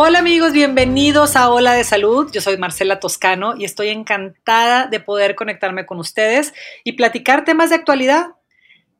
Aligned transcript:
Hola 0.00 0.20
amigos, 0.20 0.52
bienvenidos 0.52 1.34
a 1.34 1.50
Hola 1.50 1.72
de 1.72 1.82
Salud. 1.82 2.30
Yo 2.32 2.40
soy 2.40 2.56
Marcela 2.56 3.00
Toscano 3.00 3.56
y 3.58 3.64
estoy 3.64 3.88
encantada 3.88 4.86
de 4.86 5.00
poder 5.00 5.34
conectarme 5.34 5.86
con 5.86 5.98
ustedes 5.98 6.54
y 6.84 6.92
platicar 6.92 7.44
temas 7.44 7.70
de 7.70 7.74
actualidad. 7.74 8.26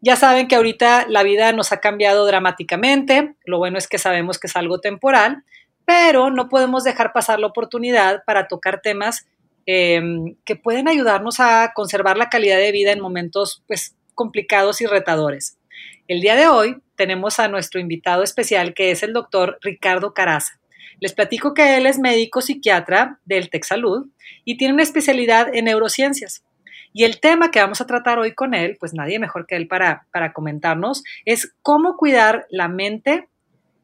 Ya 0.00 0.16
saben 0.16 0.48
que 0.48 0.56
ahorita 0.56 1.06
la 1.08 1.22
vida 1.22 1.52
nos 1.52 1.70
ha 1.70 1.78
cambiado 1.78 2.26
dramáticamente. 2.26 3.36
Lo 3.44 3.58
bueno 3.58 3.78
es 3.78 3.86
que 3.86 3.98
sabemos 3.98 4.40
que 4.40 4.48
es 4.48 4.56
algo 4.56 4.80
temporal, 4.80 5.44
pero 5.84 6.30
no 6.30 6.48
podemos 6.48 6.82
dejar 6.82 7.12
pasar 7.12 7.38
la 7.38 7.46
oportunidad 7.46 8.24
para 8.26 8.48
tocar 8.48 8.80
temas 8.80 9.28
em, 9.66 10.34
que 10.44 10.56
pueden 10.56 10.88
ayudarnos 10.88 11.38
a 11.38 11.74
conservar 11.76 12.16
la 12.16 12.28
calidad 12.28 12.58
de 12.58 12.72
vida 12.72 12.90
en 12.90 12.98
momentos 12.98 13.62
pues, 13.68 13.94
complicados 14.16 14.80
y 14.80 14.86
retadores. 14.86 15.58
El 16.08 16.20
día 16.20 16.34
de 16.34 16.48
hoy 16.48 16.82
tenemos 16.96 17.38
a 17.38 17.46
nuestro 17.46 17.78
invitado 17.78 18.24
especial 18.24 18.74
que 18.74 18.90
es 18.90 19.04
el 19.04 19.12
doctor 19.12 19.60
Ricardo 19.62 20.12
Caraza. 20.12 20.58
Les 21.00 21.12
platico 21.12 21.54
que 21.54 21.76
él 21.76 21.86
es 21.86 21.98
médico 21.98 22.40
psiquiatra 22.40 23.20
del 23.24 23.50
TechSalud 23.50 24.06
y 24.44 24.56
tiene 24.56 24.74
una 24.74 24.82
especialidad 24.82 25.54
en 25.54 25.66
neurociencias. 25.66 26.42
Y 26.92 27.04
el 27.04 27.20
tema 27.20 27.50
que 27.50 27.60
vamos 27.60 27.80
a 27.80 27.86
tratar 27.86 28.18
hoy 28.18 28.34
con 28.34 28.54
él, 28.54 28.76
pues 28.80 28.94
nadie 28.94 29.18
mejor 29.18 29.46
que 29.46 29.56
él 29.56 29.68
para, 29.68 30.06
para 30.12 30.32
comentarnos, 30.32 31.04
es 31.24 31.54
cómo 31.62 31.96
cuidar 31.96 32.46
la 32.50 32.66
mente 32.68 33.28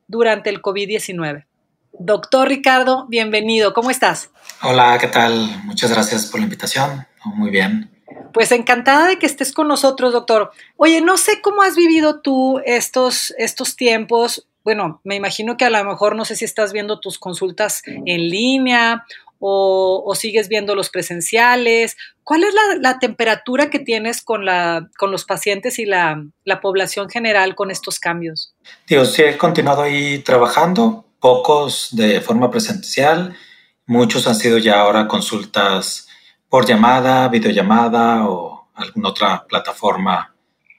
durante 0.09 0.51
el 0.51 0.61
COVID-19. 0.61 1.45
Doctor 1.93 2.49
Ricardo, 2.49 3.07
bienvenido, 3.09 3.73
¿cómo 3.73 3.91
estás? 3.91 4.31
Hola, 4.63 4.99
¿qué 5.01 5.07
tal? 5.07 5.49
Muchas 5.65 5.93
gracias 5.93 6.27
por 6.27 6.41
la 6.41 6.45
invitación. 6.45 7.07
Muy 7.25 7.51
bien. 7.51 7.91
Pues 8.33 8.51
encantada 8.51 9.07
de 9.07 9.19
que 9.19 9.27
estés 9.27 9.53
con 9.53 9.69
nosotros, 9.69 10.13
doctor. 10.13 10.51
Oye, 10.77 11.01
no 11.01 11.17
sé 11.17 11.41
cómo 11.41 11.63
has 11.63 11.77
vivido 11.77 12.21
tú 12.21 12.61
estos, 12.65 13.33
estos 13.39 13.77
tiempos 13.77 14.49
bueno, 14.65 15.01
me 15.05 15.15
imagino 15.15 15.57
que 15.57 15.67
a 15.67 15.71
lo 15.71 15.85
mejor 15.85 16.17
no 16.17 16.25
sé 16.25 16.37
si 16.37 16.47
estás 16.47 16.73
viendo 16.73 16.99
tus 16.99 17.19
consultas 17.19 17.83
en 17.85 18.29
línea 18.29 19.05
o, 19.39 20.15
sigues 20.19 20.49
viendo 20.49 20.75
los 20.75 20.89
presenciales. 20.89 21.99
¿Cuál 22.23 22.45
es 22.45 22.55
la, 22.81 22.99
temperatura 22.99 23.69
que 23.69 23.79
tienes 23.79 24.23
con, 24.23 24.47
la, 24.47 24.89
con 24.97 25.11
los 25.11 25.27
pacientes 25.27 25.79
y 25.79 25.85
la, 25.85 26.25
población 26.63 27.11
general 27.11 27.55
con 27.55 27.71
estos 27.71 28.01
cambios? 28.01 28.55
Digo, 28.89 29.05
sí 29.05 29.23
he 29.23 29.37
continuado 29.37 29.83
ahí 29.83 30.21
trabajando, 30.21 31.05
pocos 31.21 31.89
de 31.93 32.23
forma 32.23 32.51
presencial, 32.51 33.37
muchos 33.85 34.27
han 34.27 34.35
sido 34.35 34.57
ya 34.57 34.81
ahora 34.81 35.07
consultas 35.07 36.09
por 36.49 36.65
llamada, 36.65 37.29
videollamada 37.29 38.27
o 38.27 38.69
alguna 38.75 39.11
otra 39.11 39.45
plataforma 39.47 40.35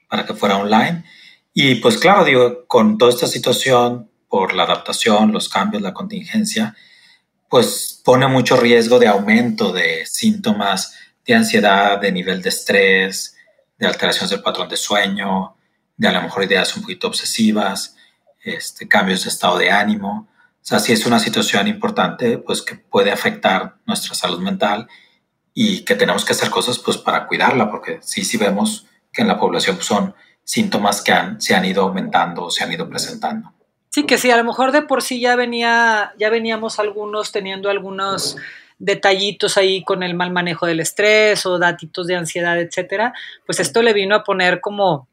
para 0.08 0.26
que 0.26 0.34
fuera 0.34 0.56
online. 0.56 1.04
Y 1.58 1.76
pues 1.76 1.96
claro, 1.96 2.22
digo, 2.22 2.66
con 2.66 2.98
toda 2.98 3.10
esta 3.10 3.26
situación, 3.26 4.10
por 4.28 4.52
la 4.52 4.64
adaptación, 4.64 5.32
los 5.32 5.48
cambios, 5.48 5.82
la 5.82 5.94
contingencia, 5.94 6.76
pues 7.48 8.02
pone 8.04 8.26
mucho 8.26 8.58
riesgo 8.58 8.98
de 8.98 9.06
aumento 9.06 9.72
de 9.72 10.04
síntomas 10.04 10.94
de 11.24 11.34
ansiedad, 11.34 11.98
de 11.98 12.12
nivel 12.12 12.42
de 12.42 12.50
estrés, 12.50 13.38
de 13.78 13.86
alteraciones 13.86 14.28
del 14.28 14.42
patrón 14.42 14.68
de 14.68 14.76
sueño, 14.76 15.56
de 15.96 16.06
a 16.06 16.12
lo 16.12 16.20
mejor 16.20 16.44
ideas 16.44 16.76
un 16.76 16.82
poquito 16.82 17.06
obsesivas, 17.06 17.96
este, 18.44 18.86
cambios 18.86 19.24
de 19.24 19.30
estado 19.30 19.56
de 19.56 19.70
ánimo. 19.70 20.28
O 20.56 20.60
sea, 20.60 20.78
sí 20.78 20.92
es 20.92 21.06
una 21.06 21.18
situación 21.18 21.68
importante, 21.68 22.36
pues 22.36 22.60
que 22.60 22.74
puede 22.74 23.10
afectar 23.10 23.76
nuestra 23.86 24.14
salud 24.14 24.40
mental 24.40 24.88
y 25.54 25.86
que 25.86 25.94
tenemos 25.94 26.22
que 26.26 26.34
hacer 26.34 26.50
cosas 26.50 26.78
pues 26.78 26.98
para 26.98 27.26
cuidarla, 27.26 27.70
porque 27.70 28.00
sí, 28.02 28.26
sí 28.26 28.36
vemos 28.36 28.84
que 29.10 29.22
en 29.22 29.28
la 29.28 29.40
población 29.40 29.78
son 29.80 30.14
síntomas 30.46 31.02
que 31.02 31.12
han, 31.12 31.40
se 31.40 31.54
han 31.54 31.64
ido 31.64 31.82
aumentando 31.82 32.44
o 32.44 32.50
se 32.50 32.62
han 32.62 32.72
ido 32.72 32.88
presentando. 32.88 33.52
Sí, 33.90 34.04
que 34.04 34.16
sí, 34.16 34.30
a 34.30 34.36
lo 34.36 34.44
mejor 34.44 34.70
de 34.70 34.82
por 34.82 35.02
sí 35.02 35.20
ya 35.20 35.34
venía, 35.34 36.12
ya 36.18 36.30
veníamos 36.30 36.78
algunos 36.78 37.32
teniendo 37.32 37.68
algunos 37.68 38.36
detallitos 38.78 39.56
ahí 39.56 39.82
con 39.82 40.02
el 40.02 40.14
mal 40.14 40.30
manejo 40.30 40.66
del 40.66 40.80
estrés 40.80 41.44
o 41.46 41.58
datitos 41.58 42.06
de 42.06 42.14
ansiedad, 42.14 42.60
etcétera, 42.60 43.12
pues 43.44 43.58
esto 43.58 43.82
le 43.82 43.92
vino 43.92 44.14
a 44.14 44.22
poner 44.22 44.60
como, 44.60 45.08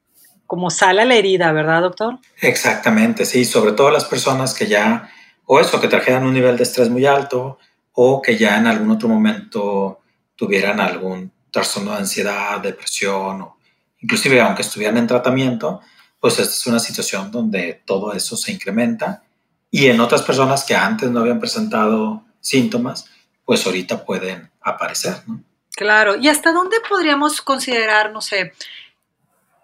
como 0.45 0.69
sal 0.69 0.99
a 0.99 1.05
la 1.05 1.15
herida, 1.15 1.51
¿verdad, 1.51 1.81
doctor? 1.81 2.19
Exactamente, 2.39 3.25
sí, 3.25 3.43
sobre 3.43 3.71
todo 3.71 3.89
las 3.89 4.05
personas 4.05 4.53
que 4.53 4.67
ya, 4.67 5.09
o 5.45 5.59
eso, 5.59 5.81
que 5.81 5.87
trajeran 5.87 6.25
un 6.25 6.33
nivel 6.33 6.57
de 6.57 6.63
estrés 6.63 6.89
muy 6.89 7.05
alto, 7.05 7.57
o 7.93 8.21
que 8.21 8.37
ya 8.37 8.57
en 8.57 8.67
algún 8.67 8.91
otro 8.91 9.07
momento 9.07 10.01
tuvieran 10.35 10.79
algún 10.79 11.31
trastorno 11.49 11.91
de 11.91 11.97
ansiedad, 11.99 12.59
depresión 12.59 13.41
o 13.41 13.57
inclusive 14.03 14.39
aunque 14.41 14.61
estuvieran 14.61 14.97
en 14.97 15.07
tratamiento, 15.07 15.81
pues 16.19 16.37
esta 16.37 16.53
es 16.53 16.67
una 16.67 16.79
situación 16.79 17.31
donde 17.31 17.81
todo 17.85 18.13
eso 18.13 18.37
se 18.37 18.51
incrementa 18.51 19.23
y 19.71 19.87
en 19.87 19.99
otras 19.99 20.21
personas 20.21 20.63
que 20.65 20.75
antes 20.75 21.09
no 21.09 21.21
habían 21.21 21.39
presentado 21.39 22.23
síntomas, 22.39 23.09
pues 23.45 23.65
ahorita 23.65 24.05
pueden 24.05 24.51
aparecer, 24.61 25.15
¿no? 25.25 25.41
Claro, 25.75 26.15
¿y 26.15 26.27
hasta 26.27 26.51
dónde 26.51 26.77
podríamos 26.87 27.41
considerar, 27.41 28.11
no 28.11 28.21
sé, 28.21 28.53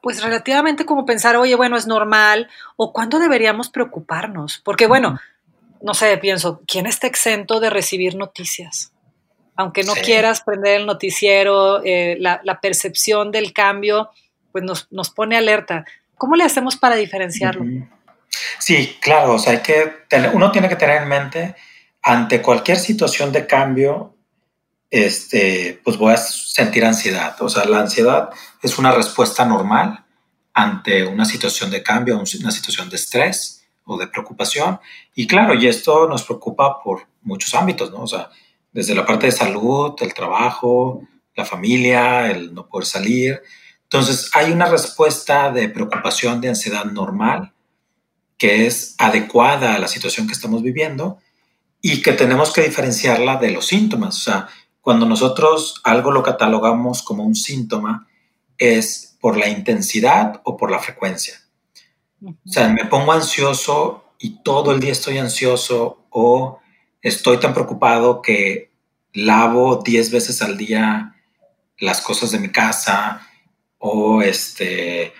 pues 0.01 0.23
relativamente 0.23 0.85
como 0.85 1.05
pensar, 1.05 1.35
oye, 1.35 1.53
bueno, 1.53 1.77
es 1.77 1.85
normal, 1.85 2.49
o 2.77 2.91
cuándo 2.91 3.19
deberíamos 3.19 3.69
preocuparnos? 3.69 4.59
Porque 4.65 4.87
bueno, 4.87 5.19
no 5.81 5.93
sé, 5.93 6.17
pienso, 6.17 6.61
¿quién 6.65 6.87
está 6.87 7.05
exento 7.05 7.59
de 7.59 7.69
recibir 7.69 8.15
noticias? 8.15 8.91
Aunque 9.55 9.83
no 9.83 9.93
quieras 9.93 10.41
prender 10.41 10.79
el 10.79 10.87
noticiero, 10.87 11.83
eh, 11.83 12.17
la, 12.19 12.41
la 12.43 12.59
percepción 12.59 13.29
del 13.29 13.53
cambio, 13.53 14.09
pues 14.51 14.63
nos, 14.63 15.09
pone 15.09 15.37
alerta. 15.37 15.85
¿Cómo 16.17 16.35
le 16.35 16.43
hacemos 16.43 16.77
para 16.77 16.95
diferenciarlo? 16.95 17.65
Sí, 18.59 18.97
claro, 19.01 19.33
o 19.33 19.39
sea, 19.39 19.53
hay 19.53 19.59
que 19.59 19.93
uno 20.33 20.51
tiene 20.51 20.69
que 20.69 20.75
tener 20.75 21.01
en 21.01 21.07
mente 21.07 21.55
ante 22.01 22.41
cualquier 22.41 22.77
situación 22.77 23.31
de 23.31 23.45
cambio, 23.45 24.15
este, 24.89 25.79
pues 25.83 25.97
voy 25.97 26.13
a 26.13 26.17
sentir 26.17 26.85
ansiedad. 26.85 27.35
O 27.41 27.49
sea, 27.49 27.65
la 27.65 27.79
ansiedad 27.79 28.29
es 28.61 28.77
una 28.77 28.91
respuesta 28.91 29.45
normal 29.45 30.05
ante 30.53 31.05
una 31.05 31.25
situación 31.25 31.69
de 31.71 31.83
cambio, 31.83 32.17
una 32.17 32.51
situación 32.51 32.89
de 32.89 32.95
estrés 32.95 33.67
o 33.85 33.97
de 33.97 34.07
preocupación. 34.07 34.79
Y 35.15 35.27
claro, 35.27 35.53
y 35.53 35.67
esto 35.67 36.07
nos 36.07 36.23
preocupa 36.23 36.81
por 36.81 37.07
muchos 37.21 37.53
ámbitos, 37.53 37.91
¿no? 37.91 38.01
O 38.01 38.07
sea, 38.07 38.29
desde 38.71 38.95
la 38.95 39.05
parte 39.05 39.27
de 39.27 39.31
salud, 39.31 39.95
el 39.99 40.13
trabajo, 40.13 41.01
la 41.35 41.45
familia, 41.45 42.29
el 42.29 42.53
no 42.53 42.67
poder 42.67 42.85
salir, 42.85 43.41
entonces, 43.91 44.29
hay 44.33 44.51
una 44.51 44.67
respuesta 44.67 45.51
de 45.51 45.67
preocupación, 45.67 46.39
de 46.41 46.49
ansiedad 46.49 46.85
normal, 46.85 47.53
que 48.37 48.67
es 48.67 48.93
adecuada 48.99 49.73
a 49.73 49.79
la 49.79 49.87
situación 49.87 50.27
que 50.27 50.33
estamos 50.33 50.61
viviendo 50.61 51.17
y 51.81 52.03
que 52.03 52.13
tenemos 52.13 52.53
que 52.53 52.61
diferenciarla 52.61 53.37
de 53.37 53.49
los 53.49 53.65
síntomas. 53.65 54.15
O 54.17 54.19
sea, 54.19 54.47
cuando 54.79 55.07
nosotros 55.07 55.81
algo 55.83 56.11
lo 56.11 56.21
catalogamos 56.21 57.01
como 57.01 57.23
un 57.23 57.33
síntoma, 57.33 58.07
es 58.59 59.17
por 59.19 59.37
la 59.37 59.49
intensidad 59.49 60.39
o 60.43 60.55
por 60.55 60.69
la 60.69 60.77
frecuencia. 60.77 61.41
O 62.23 62.35
sea, 62.45 62.69
me 62.69 62.85
pongo 62.85 63.11
ansioso 63.11 64.13
y 64.19 64.43
todo 64.43 64.71
el 64.71 64.79
día 64.79 64.91
estoy 64.91 65.17
ansioso 65.17 66.05
o 66.11 66.59
estoy 67.01 67.37
tan 67.37 67.55
preocupado 67.55 68.21
que 68.21 68.69
lavo 69.13 69.81
10 69.83 70.11
veces 70.11 70.43
al 70.43 70.57
día 70.57 71.15
las 71.79 72.01
cosas 72.01 72.29
de 72.31 72.39
mi 72.39 72.49
casa, 72.49 73.25
o 73.79 74.21
este, 74.21 75.13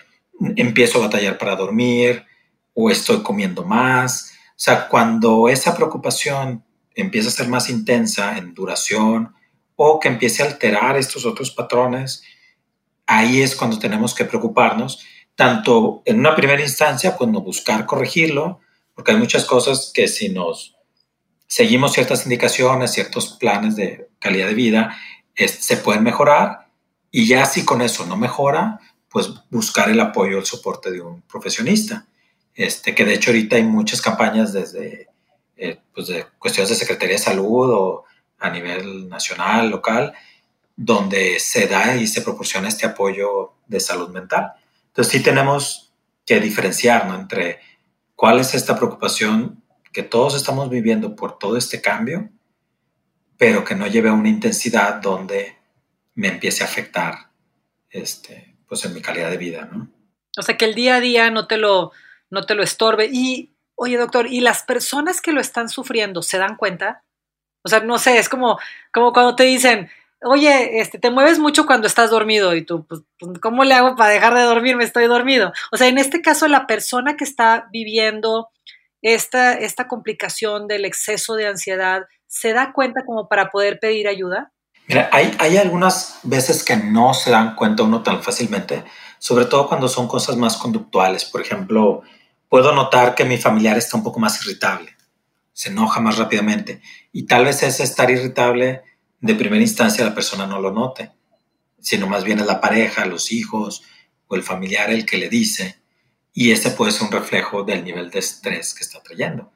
empiezo 0.56 1.00
a 1.00 1.08
batallar 1.08 1.38
para 1.38 1.56
dormir, 1.56 2.26
o 2.74 2.90
estoy 2.90 3.24
comiendo 3.24 3.66
más. 3.66 4.34
O 4.52 4.54
sea, 4.56 4.88
cuando 4.88 5.50
esa 5.50 5.76
preocupación 5.76 6.64
empieza 6.94 7.30
a 7.30 7.32
ser 7.32 7.48
más 7.48 7.70
intensa 7.70 8.38
en 8.38 8.54
duración 8.54 9.34
o 9.76 10.00
que 10.00 10.10
empiece 10.10 10.44
a 10.44 10.48
alterar 10.48 10.98
estos 10.98 11.26
otros 11.26 11.52
patrones, 11.52 12.24
ahí 13.08 13.42
es 13.42 13.56
cuando 13.56 13.80
tenemos 13.80 14.14
que 14.14 14.26
preocuparnos, 14.26 15.04
tanto 15.36 16.04
en 16.06 16.20
una 16.20 16.36
primera 16.36 16.62
instancia, 16.62 17.16
cuando 17.16 17.42
buscar 17.42 17.86
corregirlo, 17.86 18.60
porque 18.94 19.12
hay 19.12 19.18
muchas 19.18 19.46
cosas 19.46 19.92
que 19.94 20.08
si 20.10 20.30
nos 20.30 20.76
seguimos 21.48 21.94
ciertas 21.94 22.26
indicaciones, 22.26 22.92
ciertos 22.92 23.38
planes 23.40 23.76
de 23.76 24.10
calidad 24.20 24.48
de 24.48 24.54
vida, 24.54 24.98
se 25.36 25.78
pueden 25.78 26.04
mejorar 26.04 26.69
y 27.12 27.28
ya 27.28 27.46
si 27.46 27.66
con 27.66 27.82
eso 27.82 28.06
no 28.06 28.18
mejora, 28.18 28.80
pues 29.10 29.30
buscar 29.50 29.90
el 29.90 30.00
apoyo, 30.00 30.38
el 30.38 30.46
soporte 30.46 30.92
de 30.92 31.02
un 31.02 31.22
profesionista. 31.24 32.06
Este, 32.54 32.94
que 32.94 33.06
de 33.06 33.14
hecho 33.14 33.32
ahorita 33.32 33.56
hay 33.56 33.64
muchas 33.64 34.02
campañas 34.02 34.54
desde 34.54 35.08
eh, 35.56 35.80
pues 35.94 36.08
de 36.08 36.26
cuestiones 36.38 36.70
de 36.70 36.76
Secretaría 36.76 37.16
de 37.16 37.22
Salud 37.22 37.70
o 37.72 38.06
a 38.40 38.50
nivel 38.50 39.10
nacional, 39.10 39.70
local, 39.70 40.14
donde 40.76 41.40
se 41.40 41.68
da 41.68 41.96
y 41.96 42.08
se 42.08 42.22
proporciona 42.22 42.68
este 42.68 42.86
apoyo 42.86 43.54
de 43.68 43.80
salud 43.80 44.10
mental. 44.10 44.54
Entonces 44.88 45.12
sí 45.12 45.22
tenemos 45.22 45.94
que 46.26 46.40
diferenciar 46.40 47.10
entre 47.14 47.60
cuál 48.16 48.40
es 48.40 48.54
esta 48.54 48.76
preocupación 48.76 49.64
que 49.92 50.04
todos 50.04 50.36
estamos 50.36 50.70
viviendo 50.70 51.16
por 51.16 51.38
todo 51.38 51.58
este 51.58 51.82
cambio, 51.82 52.30
pero 53.38 53.64
que 53.64 53.76
no 53.76 53.88
lleve 53.88 54.10
a 54.10 54.14
una 54.14 54.30
intensidad 54.30 54.96
donde 55.02 55.59
me 56.20 56.28
empiece 56.28 56.64
a 56.64 56.68
afectar 56.68 57.16
este, 57.90 58.58
pues 58.68 58.84
en 58.84 58.94
mi 58.94 59.02
calidad 59.02 59.32
de 59.32 59.38
vida, 59.38 59.70
¿no? 59.72 59.90
O 60.38 60.42
sea, 60.42 60.58
que 60.58 60.66
el 60.66 60.76
día 60.76 60.96
a 60.96 61.00
día 61.00 61.32
no 61.32 61.48
te 61.48 61.56
lo, 61.56 61.94
no 62.30 62.44
te 62.44 62.56
lo 62.56 62.64
estorbe. 62.64 63.10
Y, 63.12 63.56
oye, 63.76 63.98
doctor, 63.98 64.28
¿y 64.28 64.42
las 64.42 64.64
personas 64.64 65.22
que 65.22 65.32
lo 65.32 65.40
están 65.40 65.70
sufriendo 65.70 66.22
se 66.22 66.38
dan 66.38 66.58
cuenta? 66.58 67.06
O 67.64 67.70
sea, 67.70 67.80
no 67.80 67.98
sé, 68.00 68.18
es 68.18 68.28
como, 68.28 68.60
como 68.94 69.14
cuando 69.14 69.38
te 69.38 69.44
dicen, 69.44 69.90
oye, 70.22 70.82
este, 70.82 71.00
te 71.00 71.10
mueves 71.10 71.40
mucho 71.40 71.66
cuando 71.66 71.88
estás 71.88 72.10
dormido 72.10 72.54
y 72.54 72.66
tú, 72.66 72.86
pues, 72.86 73.02
¿cómo 73.42 73.64
le 73.64 73.74
hago 73.74 73.96
para 73.96 74.12
dejar 74.12 74.36
de 74.36 74.42
dormirme? 74.42 74.84
Estoy 74.84 75.08
dormido. 75.08 75.54
O 75.72 75.78
sea, 75.78 75.88
en 75.88 75.98
este 75.98 76.22
caso, 76.22 76.50
la 76.50 76.68
persona 76.68 77.16
que 77.16 77.24
está 77.24 77.70
viviendo 77.72 78.50
esta, 79.02 79.54
esta 79.54 79.88
complicación 79.88 80.68
del 80.68 80.84
exceso 80.84 81.36
de 81.36 81.48
ansiedad, 81.48 82.08
¿se 82.28 82.52
da 82.52 82.74
cuenta 82.74 83.06
como 83.06 83.30
para 83.30 83.52
poder 83.52 83.80
pedir 83.80 84.10
ayuda? 84.10 84.52
Mira, 84.90 85.08
hay, 85.14 85.58
algunas 85.58 86.18
veces 86.24 86.64
que 86.64 86.76
no 86.76 87.14
se 87.14 87.30
dan 87.30 87.56
cuenta 87.56 87.84
uno 87.84 88.02
tan 88.02 88.24
fácilmente, 88.24 88.84
sobre 89.20 89.46
todo 89.46 89.68
cuando 89.68 89.88
son 89.88 90.08
cosas 90.08 90.36
más 90.36 90.58
conductuales. 90.58 91.26
Por 91.26 91.42
ejemplo, 91.42 92.02
puedo 92.50 92.74
notar 92.74 93.14
que 93.14 93.24
mi 93.24 93.38
familiar 93.38 93.78
está 93.78 93.98
un 93.98 94.04
poco 94.04 94.20
más 94.20 94.44
irritable, 94.44 94.98
se 95.54 95.70
enoja 95.70 96.02
más 96.02 96.18
rápidamente 96.18 96.82
y 97.12 97.28
tal 97.28 97.46
vez 97.46 97.62
ese 97.62 97.84
estar 97.84 98.10
irritable 98.10 98.82
de 99.20 99.36
primera 99.36 99.62
instancia 99.62 100.04
la 100.04 100.16
persona 100.16 100.48
no 100.48 100.60
lo 100.60 100.72
note, 100.72 101.12
sino 101.80 102.08
más 102.08 102.24
bien 102.24 102.40
es 102.40 102.48
la 102.48 102.60
pareja, 102.60 103.06
los 103.06 103.32
hijos 103.32 103.84
o 104.28 104.36
el 104.36 104.42
familiar 104.42 104.90
el 104.90 105.06
que 105.06 105.18
le 105.18 105.30
dice 105.30 105.84
y 106.34 106.50
ese 106.50 106.72
puede 106.72 106.94
ser 106.94 107.04
un 107.04 107.12
reflejo 107.12 107.62
del 107.62 107.84
nivel 107.84 108.10
de 108.10 108.18
estrés 108.18 108.74
que 108.74 108.84
está 108.84 109.04
trayendo. 109.04 109.52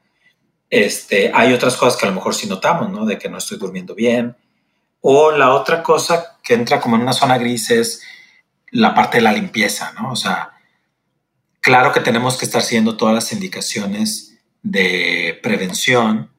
Este, 0.69 1.31
hay 1.33 1.53
otras 1.53 1.75
cosas 1.75 1.99
que 1.99 2.05
a 2.05 2.09
lo 2.09 2.15
mejor 2.15 2.35
sí 2.35 2.47
notamos, 2.47 2.91
¿no? 2.91 3.03
De 3.07 3.17
que 3.17 3.29
no 3.29 3.39
estoy 3.39 3.57
durmiendo 3.57 3.95
bien. 3.95 4.35
O 5.05 5.31
la 5.31 5.53
otra 5.53 5.83
cosa 5.83 6.37
que 6.41 6.53
entra 6.53 6.79
como 6.79 6.95
en 6.95 7.01
una 7.01 7.11
zona 7.11 7.37
gris 7.37 7.69
es 7.71 8.01
la 8.71 8.95
parte 8.95 9.17
de 9.17 9.23
la 9.23 9.33
limpieza, 9.33 9.91
¿no? 9.91 10.13
O 10.13 10.15
sea, 10.15 10.53
claro 11.59 11.91
que 11.91 11.99
tenemos 11.99 12.37
que 12.37 12.45
estar 12.45 12.61
siguiendo 12.61 12.95
todas 12.95 13.13
las 13.13 13.33
indicaciones 13.33 14.39
de 14.61 15.37
prevención, 15.43 16.31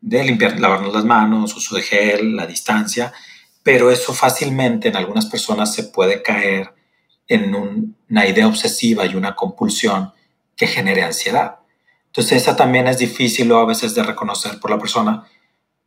de 0.00 0.24
limpiar, 0.24 0.58
lavarnos 0.58 0.92
las 0.92 1.04
manos, 1.04 1.54
uso 1.54 1.76
de 1.76 1.82
gel, 1.82 2.34
la 2.34 2.48
distancia, 2.48 3.12
pero 3.62 3.92
eso 3.92 4.12
fácilmente 4.12 4.88
en 4.88 4.96
algunas 4.96 5.26
personas 5.26 5.72
se 5.72 5.84
puede 5.84 6.22
caer 6.22 6.74
en 7.28 7.54
una 7.54 8.26
idea 8.26 8.48
obsesiva 8.48 9.06
y 9.06 9.14
una 9.14 9.36
compulsión 9.36 10.12
que 10.56 10.66
genere 10.66 11.04
ansiedad. 11.04 11.60
Entonces 12.06 12.42
esa 12.42 12.56
también 12.56 12.88
es 12.88 12.98
difícil 12.98 13.52
a 13.52 13.64
veces 13.64 13.94
de 13.94 14.02
reconocer 14.02 14.58
por 14.58 14.72
la 14.72 14.78
persona, 14.78 15.24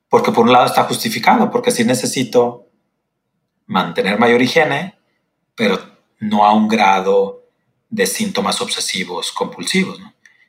porque 0.10 0.32
por 0.32 0.46
un 0.46 0.52
lado 0.52 0.66
está 0.66 0.84
justificado, 0.84 1.50
porque 1.52 1.72
sí 1.72 1.86
necesito 1.86 2.68
mantener 3.68 4.20
mayor 4.20 4.42
higiene, 4.42 4.98
pero 5.56 5.80
no 6.20 6.44
a 6.44 6.54
un 6.54 6.68
grado 6.68 7.44
de 7.90 8.08
síntomas 8.08 8.60
obsesivos 8.60 9.32
compulsivos. 9.32 10.00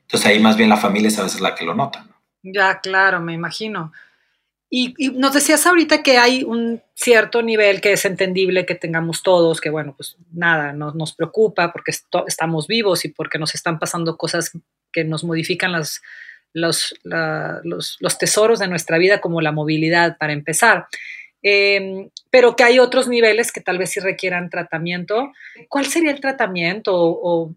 Entonces 0.03 0.27
ahí 0.27 0.41
más 0.41 0.57
bien 0.57 0.71
la 0.71 0.79
familia 0.79 1.09
es 1.09 1.19
a 1.19 1.25
veces 1.25 1.41
la 1.41 1.55
que 1.55 1.65
lo 1.65 1.75
nota. 1.75 2.07
Ya, 2.43 2.81
claro, 2.81 3.21
me 3.21 3.35
imagino. 3.35 3.93
Y, 4.73 4.95
nos 5.17 5.35
decías 5.35 5.67
ahorita 5.67 6.03
que 6.03 6.17
hay 6.17 6.45
un 6.45 6.81
cierto 6.95 7.43
nivel 7.43 7.81
que 7.81 7.93
es 7.93 8.05
entendible 8.05 8.67
que 8.67 8.77
tengamos 8.77 9.23
todos, 9.23 9.61
que 9.61 9.69
bueno, 9.69 9.95
pues 9.97 10.17
nada, 10.33 10.73
no, 10.73 10.93
nos 10.93 11.13
preocupa 11.13 11.73
porque 11.73 11.93
estamos 12.27 12.67
vivos 12.67 13.05
y 13.05 13.09
porque 13.09 13.39
nos 13.39 13.55
están 13.55 13.79
pasando 13.79 14.17
cosas 14.17 14.53
que 14.93 15.05
nos 15.05 15.25
modifican 15.25 15.73
las, 15.73 16.01
los, 16.53 16.95
los, 17.05 18.19
tesoros 18.19 18.59
de 18.59 18.69
nuestra 18.69 18.99
vida, 18.99 19.21
como 19.21 19.41
la 19.41 19.53
movilidad, 19.53 20.17
para 20.19 20.33
empezar. 20.33 20.87
Em, 21.43 22.11
pero 22.31 22.55
que 22.55 22.65
hay 22.65 22.79
otros 22.79 23.09
niveles 23.09 23.51
que 23.53 23.61
tal 23.61 23.79
vez 23.79 23.91
sí 23.91 24.01
requieran 24.01 24.51
tratamiento. 24.51 25.33
¿Cuál 25.69 25.87
sería 25.87 26.11
el 26.11 26.21
tratamiento? 26.21 26.95
o 26.95 27.55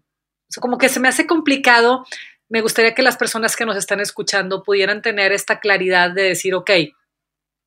como 0.60 0.78
que 0.78 0.88
se 0.88 1.00
me 1.00 1.08
hace 1.08 1.26
complicado. 1.26 2.06
Me 2.48 2.60
gustaría 2.60 2.94
que 2.94 3.02
las 3.02 3.16
personas 3.16 3.56
que 3.56 3.66
nos 3.66 3.76
están 3.76 4.00
escuchando 4.00 4.62
pudieran 4.62 5.02
tener 5.02 5.32
esta 5.32 5.60
claridad 5.60 6.10
de 6.10 6.22
decir, 6.22 6.54
ok, 6.54 6.70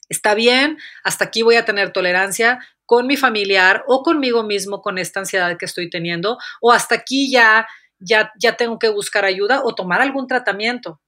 está 0.10 0.36
bien, 0.36 0.78
hasta 1.04 1.26
aquí 1.26 1.42
voy 1.42 1.56
a 1.56 1.66
tener 1.66 1.92
tolerancia 1.92 2.60
con 2.86 3.06
mi 3.08 3.18
familiar 3.18 3.84
o 3.88 4.04
conmigo 4.04 4.44
mismo 4.44 4.82
con 4.82 4.98
esta 4.98 5.20
ansiedad 5.20 5.58
que 5.58 5.66
estoy 5.66 5.90
teniendo, 5.90 6.38
o 6.62 6.72
hasta 6.72 6.96
aquí 6.96 7.30
ya, 7.30 7.68
ya, 8.00 8.32
ya 8.40 8.56
tengo 8.56 8.80
que 8.80 8.90
buscar 8.90 9.26
ayuda 9.26 9.62
o 9.64 9.76
tomar 9.76 10.02
algún 10.02 10.28
tratamiento. 10.28 11.02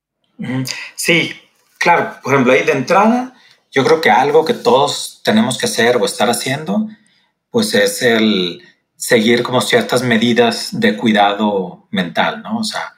Sí, 0.95 1.33
claro, 1.77 2.15
por 2.23 2.33
ejemplo, 2.33 2.53
ahí 2.53 2.63
de 2.63 2.71
entrada, 2.71 3.33
yo 3.71 3.83
creo 3.83 4.01
que 4.01 4.09
algo 4.09 4.45
que 4.45 4.53
todos 4.53 5.21
tenemos 5.23 5.57
que 5.57 5.65
hacer 5.65 5.97
o 5.97 6.05
estar 6.05 6.29
haciendo, 6.29 6.87
pues 7.51 7.73
es 7.73 8.01
el 8.01 8.61
seguir 8.95 9.43
como 9.43 9.61
ciertas 9.61 10.03
medidas 10.03 10.69
de 10.71 10.97
cuidado 10.97 11.87
mental, 11.91 12.41
¿no? 12.41 12.59
O 12.59 12.63
sea, 12.63 12.93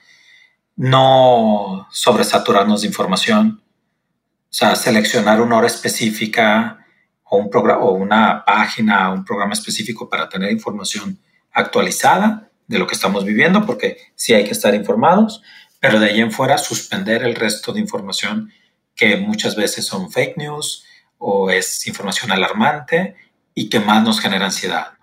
no 0.75 1.87
sobresaturarnos 1.91 2.81
de 2.81 2.87
información, 2.87 3.61
o 3.63 4.53
sea, 4.53 4.75
seleccionar 4.75 5.41
una 5.41 5.57
hora 5.57 5.67
específica 5.67 6.85
o, 7.23 7.37
un 7.37 7.49
programa, 7.49 7.83
o 7.83 7.91
una 7.91 8.43
página, 8.45 9.11
un 9.11 9.23
programa 9.23 9.53
específico 9.53 10.09
para 10.09 10.27
tener 10.27 10.51
información 10.51 11.19
actualizada 11.51 12.49
de 12.67 12.79
lo 12.79 12.87
que 12.87 12.95
estamos 12.95 13.25
viviendo, 13.25 13.65
porque 13.65 13.97
sí 14.15 14.33
hay 14.33 14.43
que 14.43 14.51
estar 14.51 14.73
informados, 14.73 15.43
pero 15.81 15.99
de 15.99 16.11
ahí 16.11 16.21
en 16.21 16.31
fuera 16.31 16.57
suspender 16.57 17.23
el 17.23 17.35
resto 17.35 17.73
de 17.73 17.81
información 17.81 18.53
que 18.95 19.17
muchas 19.17 19.55
veces 19.55 19.85
son 19.85 20.11
fake 20.11 20.37
news 20.37 20.85
o 21.17 21.49
es 21.49 21.87
información 21.87 22.31
alarmante 22.31 23.15
y 23.55 23.67
que 23.67 23.79
más 23.79 24.03
nos 24.03 24.19
genera 24.19 24.45
ansiedad. 24.45 24.93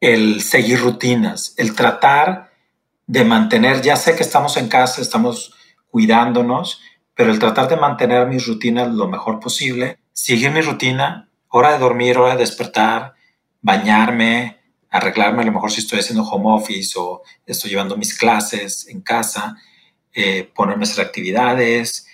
El 0.00 0.42
seguir 0.42 0.80
rutinas, 0.80 1.54
el 1.56 1.74
tratar 1.74 2.50
de 3.06 3.24
mantener, 3.24 3.80
ya 3.80 3.94
sé 3.94 4.16
que 4.16 4.24
estamos 4.24 4.56
en 4.56 4.68
casa, 4.68 5.00
estamos 5.00 5.54
cuidándonos, 5.90 6.82
pero 7.14 7.30
el 7.30 7.38
tratar 7.38 7.68
de 7.68 7.76
mantener 7.76 8.26
mis 8.26 8.46
rutinas 8.46 8.88
lo 8.88 9.08
mejor 9.08 9.38
posible, 9.38 9.98
seguir 10.12 10.50
mi 10.50 10.60
rutina, 10.60 11.28
hora 11.48 11.72
de 11.72 11.78
dormir, 11.78 12.18
hora 12.18 12.34
de 12.34 12.40
despertar, 12.40 13.14
bañarme, 13.62 14.58
arreglarme 14.90 15.42
a 15.42 15.46
lo 15.46 15.52
mejor 15.52 15.70
si 15.70 15.80
estoy 15.80 16.00
haciendo 16.00 16.24
home 16.24 16.46
office 16.48 16.98
o 16.98 17.22
estoy 17.46 17.70
llevando 17.70 17.96
mis 17.96 18.16
clases 18.18 18.88
en 18.88 19.00
casa, 19.00 19.56
eh, 20.14 20.52
a 20.56 20.82
hacer 20.82 21.04
actividades, 21.04 22.06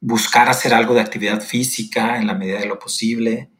buscar 0.00 0.48
hacer 0.48 0.74
algo 0.74 0.94
de 0.94 1.00
actividad 1.00 1.40
física 1.40 2.18
en 2.18 2.26
la 2.26 2.34
medida 2.34 2.58
de 2.58 2.66
lo 2.66 2.78
posible 2.78 3.50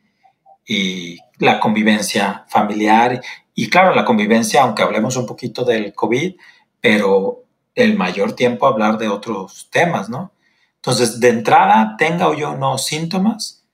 y 0.66 1.18
la 1.38 1.60
convivencia 1.60 2.44
familiar 2.48 3.20
y 3.58 3.70
claro, 3.70 3.94
la 3.94 4.04
convivencia, 4.04 4.62
aunque 4.62 4.82
hablemos 4.82 5.16
un 5.16 5.26
poquito 5.26 5.64
del 5.64 5.94
COVID, 5.94 6.34
pero 6.78 7.44
el 7.74 7.96
mayor 7.96 8.34
tiempo 8.34 8.66
hablar 8.66 8.98
de 8.98 9.08
otros 9.08 9.68
temas, 9.70 10.10
¿no? 10.10 10.32
Entonces, 10.76 11.20
de 11.20 11.30
entrada, 11.30 11.96
tenga 11.96 12.28
o 12.28 12.34
yo 12.34 12.54
no 12.54 12.76
síntomas, 12.76 13.64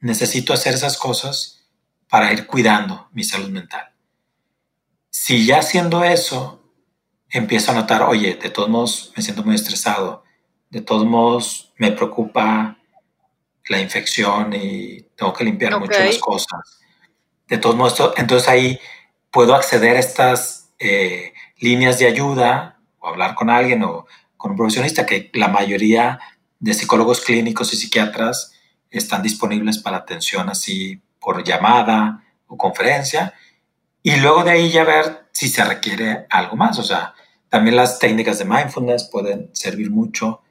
necesito 0.00 0.52
hacer 0.52 0.74
esas 0.74 0.96
cosas 0.96 1.66
para 2.08 2.32
ir 2.32 2.46
cuidando 2.46 3.08
mi 3.12 3.24
salud 3.24 3.48
mental. 3.48 3.92
Si 5.10 5.46
ya 5.46 5.58
haciendo 5.58 6.04
eso, 6.04 6.63
empiezo 7.34 7.72
a 7.72 7.74
notar, 7.74 8.02
oye, 8.02 8.36
de 8.36 8.48
todos 8.48 8.68
modos 8.68 9.12
me 9.16 9.22
siento 9.22 9.42
muy 9.42 9.56
estresado, 9.56 10.22
de 10.70 10.80
todos 10.80 11.04
modos 11.04 11.72
me 11.76 11.90
preocupa 11.90 12.78
la 13.68 13.80
infección 13.80 14.52
y 14.54 15.02
tengo 15.16 15.32
que 15.32 15.42
limpiar 15.42 15.78
mucho 15.80 15.98
las 15.98 16.18
cosas. 16.18 16.80
De 17.48 17.58
todos 17.58 17.74
modos, 17.74 18.12
entonces 18.16 18.48
ahí 18.48 18.78
puedo 19.32 19.54
acceder 19.54 19.96
a 19.96 20.00
estas 20.00 20.72
eh, 20.78 21.32
líneas 21.58 21.98
de 21.98 22.06
ayuda 22.06 22.78
o 23.00 23.08
hablar 23.08 23.34
con 23.34 23.50
alguien 23.50 23.82
o 23.82 24.06
con 24.36 24.52
un 24.52 24.56
profesionista 24.56 25.04
que 25.04 25.30
la 25.34 25.48
mayoría 25.48 26.20
de 26.60 26.72
psicólogos 26.72 27.20
clínicos 27.20 27.72
y 27.72 27.76
psiquiatras 27.76 28.52
están 28.90 29.22
disponibles 29.22 29.78
para 29.78 29.96
atención 29.96 30.48
así 30.48 31.02
por 31.18 31.42
llamada 31.42 32.22
o 32.46 32.56
conferencia 32.56 33.34
y 34.04 34.16
luego 34.16 34.44
de 34.44 34.52
ahí 34.52 34.70
ya 34.70 34.84
ver 34.84 35.26
si 35.32 35.48
se 35.48 35.64
requiere 35.64 36.26
algo 36.30 36.54
más. 36.54 36.78
O 36.78 36.84
sea, 36.84 37.14
también 37.54 37.76
las 37.76 38.00
técnicas 38.00 38.40
de 38.40 38.46
mindfulness 38.46 39.04
pueden 39.04 39.48
servir 39.52 39.88
mucho 39.88 40.42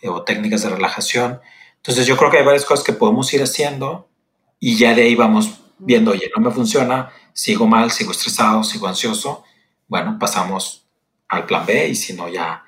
eh, 0.00 0.08
o 0.08 0.22
técnicas 0.22 0.62
de 0.62 0.68
relajación. 0.68 1.40
Entonces 1.78 2.06
yo 2.06 2.16
creo 2.16 2.30
que 2.30 2.38
hay 2.38 2.44
varias 2.44 2.64
cosas 2.64 2.84
que 2.84 2.92
podemos 2.92 3.34
ir 3.34 3.42
haciendo 3.42 4.08
y 4.60 4.78
ya 4.78 4.94
de 4.94 5.02
ahí 5.02 5.16
vamos 5.16 5.60
viendo, 5.80 6.12
oye, 6.12 6.30
no 6.36 6.40
me 6.40 6.52
funciona, 6.52 7.10
sigo 7.32 7.66
mal, 7.66 7.90
sigo 7.90 8.12
estresado, 8.12 8.62
sigo 8.62 8.86
ansioso. 8.86 9.42
Bueno, 9.88 10.20
pasamos 10.20 10.86
al 11.26 11.46
plan 11.46 11.66
B 11.66 11.88
y 11.88 11.96
si 11.96 12.12
no 12.12 12.28
ya 12.28 12.62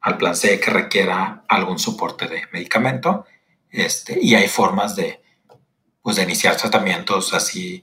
al 0.00 0.16
plan 0.16 0.36
C 0.36 0.60
que 0.60 0.70
requiera 0.70 1.42
algún 1.48 1.80
soporte 1.80 2.28
de 2.28 2.42
medicamento. 2.52 3.24
Este, 3.68 4.16
y 4.22 4.36
hay 4.36 4.46
formas 4.46 4.94
de, 4.94 5.20
pues 6.02 6.14
de 6.14 6.22
iniciar 6.22 6.56
tratamientos 6.56 7.34
así, 7.34 7.82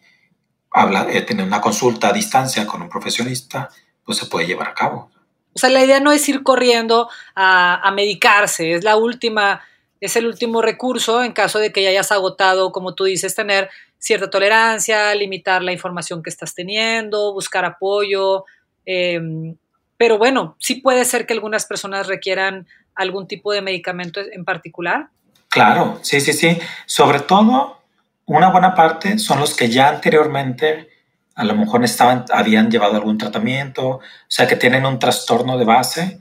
habla, 0.71 1.11
eh, 1.11 1.23
tener 1.23 1.45
una 1.45 1.59
consulta 1.59 2.07
a 2.07 2.13
distancia 2.13 2.65
con 2.65 2.81
un 2.81 2.87
profesionista, 2.87 3.69
pues 4.05 4.17
se 4.17 4.27
puede 4.27 4.47
llevar 4.47 4.69
a 4.69 4.73
cabo. 4.73 5.11
O 5.55 5.59
sea, 5.59 5.69
la 5.69 5.83
idea 5.83 5.99
no 5.99 6.11
es 6.11 6.27
ir 6.27 6.43
corriendo 6.43 7.09
a, 7.33 7.75
a 7.87 7.91
medicarse, 7.91 8.73
es 8.73 8.83
la 8.83 8.97
última, 8.97 9.61
es 10.01 10.15
el 10.17 10.27
último 10.27 10.61
recurso 10.61 11.23
en 11.23 11.31
caso 11.31 11.59
de 11.59 11.71
que 11.71 11.81
ya 11.81 11.89
hayas 11.89 12.11
agotado, 12.11 12.71
como 12.71 12.93
tú 12.93 13.05
dices, 13.05 13.33
tener 13.33 13.69
cierta 13.97 14.29
tolerancia, 14.29 15.15
limitar 15.15 15.63
la 15.63 15.71
información 15.71 16.21
que 16.21 16.29
estás 16.29 16.53
teniendo, 16.53 17.33
buscar 17.33 17.65
apoyo. 17.65 18.45
Em, 18.85 19.55
pero 19.97 20.17
bueno, 20.17 20.55
sí 20.59 20.75
puede 20.75 21.05
ser 21.05 21.25
que 21.25 21.33
algunas 21.33 21.65
personas 21.65 22.05
requieran 22.05 22.67
algún 22.93 23.27
tipo 23.27 23.51
de 23.51 23.61
medicamento 23.61 24.19
en 24.19 24.45
particular. 24.45 25.07
Claro, 25.49 25.99
sí, 26.03 26.19
sí, 26.21 26.33
sí. 26.33 26.57
Sobre 26.85 27.21
todo, 27.21 27.79
una 28.25 28.51
buena 28.51 28.75
parte 28.75 29.17
son 29.17 29.39
los 29.39 29.55
que 29.55 29.69
ya 29.69 29.89
anteriormente 29.89 30.89
a 31.35 31.43
lo 31.43 31.53
mejor 31.55 31.83
estaban, 31.83 32.25
habían 32.31 32.71
llevado 32.71 32.95
algún 32.95 33.17
tratamiento, 33.17 33.87
o 33.87 34.01
sea, 34.27 34.47
que 34.47 34.55
tienen 34.55 34.85
un 34.85 34.99
trastorno 34.99 35.57
de 35.57 35.65
base. 35.65 36.19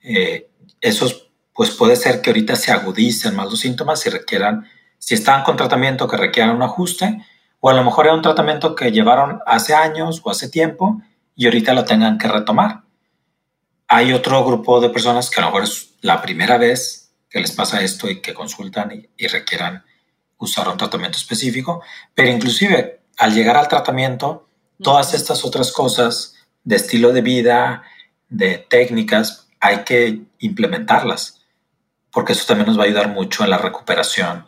Eh, 0.00 0.48
esos, 0.80 1.30
pues 1.52 1.70
puede 1.70 1.96
ser 1.96 2.22
que 2.22 2.30
ahorita 2.30 2.54
se 2.54 2.70
agudicen 2.70 3.34
más 3.34 3.50
los 3.50 3.60
síntomas 3.60 4.06
y 4.06 4.10
requieran, 4.10 4.66
si 4.98 5.14
están 5.14 5.42
con 5.42 5.56
tratamiento 5.56 6.06
que 6.06 6.16
requieran 6.16 6.54
un 6.54 6.62
ajuste, 6.62 7.24
o 7.58 7.70
a 7.70 7.74
lo 7.74 7.82
mejor 7.82 8.06
era 8.06 8.14
un 8.14 8.22
tratamiento 8.22 8.74
que 8.76 8.92
llevaron 8.92 9.40
hace 9.46 9.74
años 9.74 10.20
o 10.22 10.30
hace 10.30 10.48
tiempo 10.48 11.02
y 11.34 11.46
ahorita 11.46 11.72
lo 11.74 11.84
tengan 11.84 12.16
que 12.16 12.28
retomar. 12.28 12.82
Hay 13.88 14.12
otro 14.12 14.44
grupo 14.44 14.80
de 14.80 14.90
personas 14.90 15.28
que 15.28 15.40
a 15.40 15.44
lo 15.44 15.48
mejor 15.48 15.64
es 15.64 15.94
la 16.00 16.22
primera 16.22 16.56
vez 16.56 17.12
que 17.28 17.40
les 17.40 17.52
pasa 17.52 17.82
esto 17.82 18.08
y 18.08 18.20
que 18.20 18.32
consultan 18.32 18.92
y, 18.92 19.08
y 19.16 19.26
requieran 19.26 19.84
usar 20.38 20.68
un 20.68 20.76
tratamiento 20.76 21.18
específico, 21.18 21.82
pero 22.14 22.30
inclusive 22.30 23.02
al 23.16 23.34
llegar 23.34 23.56
al 23.56 23.68
tratamiento, 23.68 24.48
todas 24.82 25.14
estas 25.14 25.44
otras 25.44 25.72
cosas 25.72 26.34
de 26.64 26.76
estilo 26.76 27.12
de 27.12 27.22
vida, 27.22 27.82
de 28.28 28.58
técnicas, 28.58 29.48
hay 29.60 29.84
que 29.84 30.20
implementarlas, 30.38 31.42
porque 32.10 32.32
eso 32.32 32.44
también 32.46 32.66
nos 32.66 32.78
va 32.78 32.82
a 32.82 32.86
ayudar 32.86 33.08
mucho 33.08 33.44
en 33.44 33.50
la 33.50 33.58
recuperación 33.58 34.46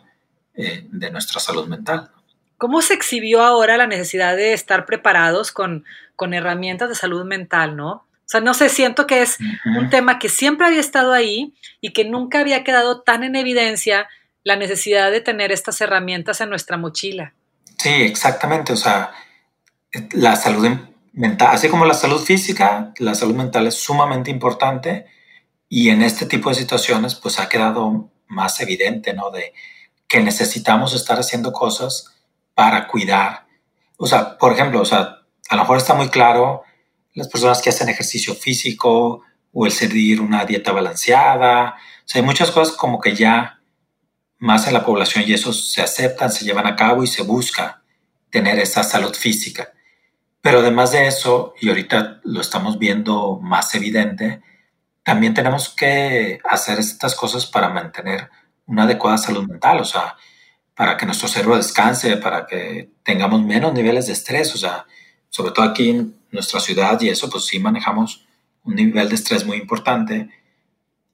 eh, 0.55 0.85
de 0.91 1.11
nuestra 1.11 1.39
salud 1.39 1.67
mental. 1.67 2.11
¿Cómo 2.57 2.81
se 2.81 2.93
exhibió 2.93 3.41
ahora 3.41 3.77
la 3.77 3.87
necesidad 3.87 4.35
de 4.35 4.53
estar 4.53 4.85
preparados 4.85 5.51
con, 5.51 5.85
con 6.15 6.33
herramientas 6.33 6.89
de 6.89 6.95
salud 6.95 7.25
mental, 7.25 7.75
no? 7.75 7.91
O 8.25 8.27
sea, 8.27 8.41
no 8.41 8.53
sé, 8.55 8.69
siento 8.69 9.05
que 9.05 9.21
es 9.21 9.37
un 9.77 9.91
tema 9.91 10.17
que 10.17 10.29
siempre 10.29 10.65
había 10.65 10.79
estado 10.79 11.13
ahí 11.13 11.53
y 11.79 11.93
que 11.93 12.05
nunca 12.05 12.39
había 12.39 12.63
quedado 12.63 13.01
tan 13.01 13.23
en 13.23 13.35
evidencia 13.35 14.07
la 14.43 14.55
necesidad 14.55 15.11
de 15.11 15.21
tener 15.21 15.51
estas 15.51 15.79
herramientas 15.79 16.41
en 16.41 16.49
nuestra 16.49 16.75
mochila. 16.75 17.33
Sí, 17.77 17.91
exactamente. 17.91 18.73
O 18.73 18.77
sea, 18.77 19.11
la 20.11 20.35
salud 20.35 20.67
mental, 21.13 21.49
así 21.51 21.69
como 21.69 21.85
la 21.85 21.93
salud 21.93 22.21
física, 22.21 22.93
la 22.99 23.15
salud 23.15 23.35
mental 23.35 23.67
es 23.67 23.75
sumamente 23.75 24.31
importante 24.31 25.05
y 25.69 25.89
en 25.89 26.01
este 26.01 26.25
tipo 26.25 26.49
de 26.49 26.55
situaciones 26.55 27.15
pues 27.15 27.39
ha 27.39 27.49
quedado 27.49 28.09
más 28.27 28.59
evidente, 28.59 29.13
¿no? 29.13 29.31
De 29.31 29.53
que 30.07 30.19
necesitamos 30.19 30.93
estar 30.93 31.19
haciendo 31.19 31.51
cosas 31.51 32.13
para 32.53 32.87
cuidar. 32.87 33.45
O 33.97 34.07
sea, 34.07 34.37
por 34.37 34.53
ejemplo, 34.53 34.81
o 34.81 34.85
sea, 34.85 35.19
a 35.49 35.55
lo 35.55 35.61
mejor 35.61 35.77
está 35.77 35.93
muy 35.93 36.09
claro 36.09 36.63
las 37.13 37.27
personas 37.27 37.61
que 37.61 37.69
hacen 37.69 37.89
ejercicio 37.89 38.35
físico 38.35 39.21
o 39.53 39.65
el 39.65 39.71
seguir 39.71 40.21
una 40.21 40.45
dieta 40.45 40.71
balanceada. 40.71 41.75
O 42.05 42.07
sea, 42.07 42.21
hay 42.21 42.25
muchas 42.25 42.51
cosas 42.51 42.75
como 42.75 42.99
que 42.99 43.15
ya 43.15 43.61
más 44.37 44.67
en 44.67 44.73
la 44.73 44.85
población 44.85 45.23
y 45.25 45.33
eso 45.33 45.53
se 45.53 45.81
aceptan, 45.81 46.31
se 46.31 46.45
llevan 46.45 46.67
a 46.67 46.75
cabo 46.75 47.03
y 47.03 47.07
se 47.07 47.23
busca 47.23 47.81
tener 48.29 48.59
esa 48.59 48.83
salud 48.83 49.15
física. 49.15 49.71
Pero 50.45 50.59
además 50.59 50.91
de 50.91 51.07
eso, 51.07 51.55
y 51.59 51.69
ahorita 51.69 52.21
lo 52.23 52.39
estamos 52.39 52.77
viendo 52.77 53.39
más 53.41 53.73
evidente, 53.73 54.43
también 55.01 55.33
tenemos 55.33 55.69
que 55.69 56.39
hacer 56.47 56.77
estas 56.77 57.15
cosas 57.15 57.47
para 57.47 57.69
mantener 57.69 58.29
una 58.67 58.83
adecuada 58.83 59.17
salud 59.17 59.47
mental, 59.47 59.79
o 59.79 59.85
sea, 59.85 60.15
para 60.75 60.97
que 60.97 61.07
nuestro 61.07 61.27
cerebro 61.27 61.57
descanse, 61.57 62.17
para 62.17 62.45
que 62.45 62.91
tengamos 63.01 63.43
menos 63.43 63.73
niveles 63.73 64.05
de 64.05 64.13
estrés, 64.13 64.53
o 64.53 64.59
sea, 64.59 64.85
sobre 65.29 65.51
todo 65.51 65.65
aquí 65.65 65.89
en 65.89 66.15
nuestra 66.29 66.59
ciudad 66.59 67.01
y 67.01 67.09
eso, 67.09 67.27
pues 67.27 67.47
sí 67.47 67.57
manejamos 67.57 68.27
un 68.65 68.75
nivel 68.75 69.09
de 69.09 69.15
estrés 69.15 69.47
muy 69.47 69.57
importante 69.57 70.29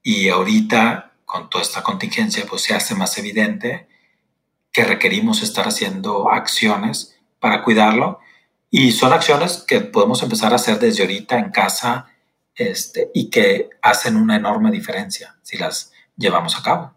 y 0.04 0.28
ahorita 0.28 1.14
con 1.24 1.50
toda 1.50 1.62
esta 1.62 1.84
contingencia, 1.84 2.46
pues 2.50 2.64
se 2.64 2.76
hace 2.76 2.96
más 2.96 3.18
evidente 3.18 3.88
que 4.74 4.84
requerimos 4.84 5.42
estar 5.42 5.70
haciendo 5.70 6.30
acciones 6.30 7.18
para 7.40 7.64
cuidarlo 7.64 8.20
y 8.72 8.94
son 8.94 9.12
acciones 9.12 9.64
que 9.68 9.82
podemos 9.82 10.24
empezar 10.24 10.54
a 10.54 10.56
hacer 10.56 10.80
desde 10.80 11.04
ahorita 11.04 11.38
en 11.38 11.52
casa 11.52 12.08
este, 12.56 13.12
y 13.14 13.30
que 13.30 13.70
hacen 13.82 14.16
una 14.16 14.38
enorme 14.38 14.72
diferencia 14.72 15.36
si 15.44 15.58
las 15.58 15.92
llevamos 16.16 16.58
a 16.58 16.64
cabo. 16.64 16.94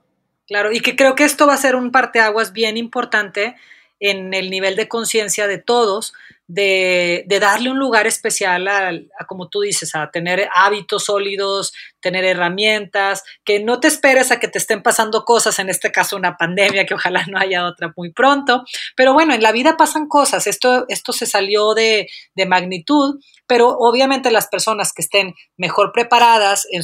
Claro, 0.46 0.72
y 0.72 0.80
que 0.80 0.94
creo 0.94 1.16
que 1.16 1.24
esto 1.24 1.48
va 1.48 1.54
a 1.54 1.58
ser 1.58 1.74
un 1.74 1.90
parteaguas 1.90 2.52
bien 2.52 2.76
importante 2.76 3.56
en 4.04 4.34
el 4.34 4.50
nivel 4.50 4.76
de 4.76 4.86
conciencia 4.86 5.46
de 5.46 5.56
todos, 5.56 6.12
de, 6.46 7.24
darle 7.40 7.70
un 7.70 7.78
lugar 7.78 8.06
especial 8.06 8.68
a, 8.68 8.92
como 9.26 9.48
tú 9.48 9.60
dices, 9.60 9.94
a 9.94 10.10
tener 10.10 10.46
hábitos 10.54 11.04
sólidos, 11.04 11.72
tener 12.00 12.22
herramientas, 12.24 13.24
que 13.46 13.60
no 13.60 13.80
te 13.80 13.88
esperes 13.88 14.30
a 14.30 14.38
que 14.38 14.48
te 14.48 14.58
estén 14.58 14.82
pasando 14.82 15.24
cosas, 15.24 15.58
en 15.58 15.70
este 15.70 15.90
caso 15.90 16.16
una 16.16 16.36
pandemia, 16.36 16.84
que 16.84 16.92
ojalá 16.92 17.24
no 17.28 17.38
haya 17.38 17.64
otra 17.64 17.94
muy 17.96 18.12
pronto, 18.12 18.64
pero 18.94 19.14
bueno, 19.14 19.32
en 19.32 19.42
la 19.42 19.52
vida 19.52 19.78
pasan 19.78 20.06
cosas, 20.06 20.46
esto, 20.46 20.84
esto 20.88 21.14
se 21.14 21.24
salió 21.24 21.72
de, 21.72 22.08
de 22.34 22.46
magnitud, 22.46 23.18
pero 23.46 23.70
obviamente 23.78 24.30
las 24.30 24.48
personas 24.48 24.92
que 24.92 25.00
estén 25.00 25.34
mejor 25.56 25.92
preparadas 25.92 26.66
en, 26.70 26.82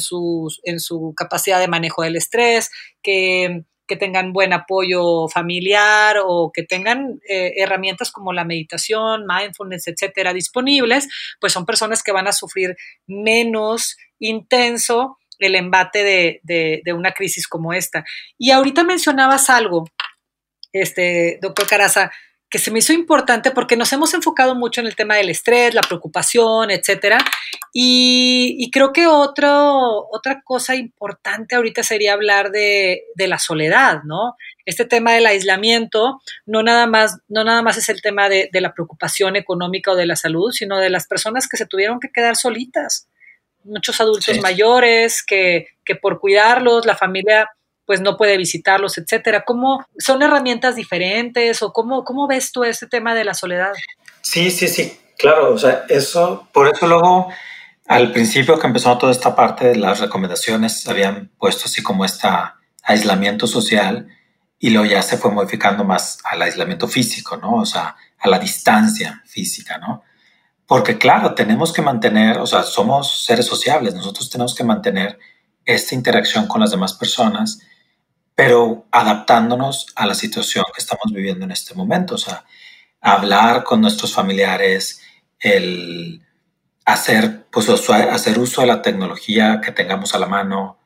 en 0.63 0.79
su 0.79 1.13
capacidad 1.15 1.59
de 1.59 1.67
manejo 1.67 2.01
del 2.01 2.15
estrés, 2.15 2.71
que 3.03 3.63
que 3.91 3.97
tengan 3.97 4.31
buen 4.31 4.53
apoyo 4.53 5.27
familiar 5.27 6.15
o 6.23 6.49
que 6.53 6.63
tengan 6.63 7.19
eh, 7.27 7.51
herramientas 7.57 8.09
como 8.09 8.31
la 8.31 8.45
meditación, 8.45 9.25
mindfulness, 9.27 9.85
etcétera, 9.89 10.31
disponibles, 10.31 11.09
pues 11.41 11.51
son 11.51 11.65
personas 11.65 12.01
que 12.01 12.13
van 12.13 12.25
a 12.25 12.31
sufrir 12.31 12.77
menos 13.05 13.97
intenso 14.17 15.17
el 15.39 15.55
embate 15.55 16.05
de, 16.05 16.81
de 16.85 16.93
una 16.93 17.11
crisis 17.11 17.49
como 17.49 17.73
esta. 17.73 18.05
Y 18.37 18.51
ahorita 18.51 18.85
mencionabas 18.85 19.49
algo, 19.49 19.89
este, 20.71 21.37
doctor 21.41 21.67
Caraza, 21.67 22.13
que 22.51 22.59
se 22.59 22.69
me 22.69 22.79
hizo 22.79 22.91
importante 22.91 23.51
porque 23.51 23.77
nos 23.77 23.93
hemos 23.93 24.13
enfocado 24.13 24.55
mucho 24.55 24.81
en 24.81 24.87
el 24.87 24.95
tema 24.95 25.15
del 25.15 25.29
estrés, 25.29 25.73
la 25.73 25.81
preocupación, 25.81 26.69
etcétera. 26.69 27.17
Y, 27.71 28.69
creo 28.71 28.91
que 28.91 29.07
otro, 29.07 30.05
otra 30.11 30.41
cosa 30.43 30.75
importante 30.75 31.55
ahorita 31.55 31.81
sería 31.81 32.11
hablar 32.11 32.51
de, 32.51 33.03
la 33.15 33.39
soledad, 33.39 34.03
¿no? 34.03 34.35
Este 34.65 34.83
tema 34.83 35.13
del 35.13 35.27
aislamiento 35.27 36.19
no 36.45 36.61
nada 36.61 36.87
más, 36.87 37.19
no 37.29 37.45
nada 37.45 37.61
más 37.61 37.77
es 37.77 37.87
el 37.87 38.01
tema 38.01 38.27
de, 38.27 38.49
la 38.51 38.73
preocupación 38.73 39.37
económica 39.37 39.91
o 39.91 39.95
de 39.95 40.05
la 40.05 40.17
salud, 40.17 40.51
sino 40.51 40.77
de 40.77 40.89
las 40.89 41.07
personas 41.07 41.47
que 41.47 41.55
se 41.55 41.65
tuvieron 41.65 42.01
que 42.01 42.11
quedar 42.11 42.35
solitas. 42.35 43.07
Muchos 43.63 44.01
adultos 44.01 44.41
mayores 44.41 45.23
que, 45.23 45.67
que 45.85 45.95
por 45.95 46.19
cuidarlos, 46.19 46.85
la 46.85 46.97
familia 46.97 47.49
pues 47.91 47.99
no 47.99 48.15
puede 48.15 48.37
visitarlos, 48.37 48.97
etcétera. 48.97 49.43
¿Cómo 49.45 49.85
son 49.97 50.21
herramientas 50.21 50.77
diferentes 50.77 51.61
o 51.61 51.73
cómo, 51.73 52.05
cómo 52.05 52.25
ves 52.25 52.53
tú 52.53 52.63
este 52.63 52.87
tema 52.87 53.13
de 53.13 53.25
la 53.25 53.33
soledad? 53.33 53.73
Sí, 54.21 54.49
sí, 54.49 54.69
sí, 54.69 54.97
claro. 55.17 55.53
O 55.53 55.57
sea, 55.57 55.83
eso, 55.89 56.47
por 56.53 56.69
eso 56.73 56.87
luego 56.87 57.27
al 57.85 58.13
principio 58.13 58.57
que 58.57 58.65
empezó 58.65 58.97
toda 58.97 59.11
esta 59.11 59.35
parte 59.35 59.67
de 59.67 59.75
las 59.75 59.99
recomendaciones 59.99 60.87
habían 60.87 61.31
puesto 61.37 61.63
así 61.65 61.83
como 61.83 62.05
este 62.05 62.29
aislamiento 62.83 63.45
social 63.45 64.07
y 64.57 64.69
luego 64.69 64.85
ya 64.85 65.01
se 65.01 65.17
fue 65.17 65.29
modificando 65.29 65.83
más 65.83 66.19
al 66.23 66.43
aislamiento 66.43 66.87
físico, 66.87 67.35
¿no? 67.35 67.55
O 67.55 67.65
sea, 67.65 67.97
a 68.19 68.29
la 68.29 68.39
distancia 68.39 69.21
física, 69.25 69.77
¿no? 69.79 70.01
Porque 70.65 70.97
claro, 70.97 71.33
tenemos 71.35 71.73
que 71.73 71.81
mantener, 71.81 72.37
o 72.37 72.47
sea, 72.47 72.63
somos 72.63 73.25
seres 73.25 73.47
sociables, 73.47 73.93
nosotros 73.93 74.29
tenemos 74.29 74.55
que 74.55 74.63
mantener 74.63 75.19
esta 75.65 75.93
interacción 75.93 76.47
con 76.47 76.61
las 76.61 76.71
demás 76.71 76.93
personas 76.93 77.59
pero 78.43 78.87
adaptándonos 78.89 79.93
a 79.95 80.07
la 80.07 80.15
situación 80.15 80.65
que 80.73 80.81
estamos 80.81 81.13
viviendo 81.13 81.45
en 81.45 81.51
este 81.51 81.75
momento. 81.75 82.15
O 82.15 82.17
sea, 82.17 82.43
hablar 82.99 83.63
con 83.63 83.79
nuestros 83.81 84.15
familiares, 84.15 84.99
el 85.39 86.23
hacer, 86.83 87.45
pues, 87.51 87.69
hacer 87.69 88.39
uso 88.39 88.61
de 88.61 88.67
la 88.67 88.81
tecnología 88.81 89.61
que 89.63 89.71
tengamos 89.71 90.15
a 90.15 90.17
la 90.17 90.25
mano, 90.25 90.79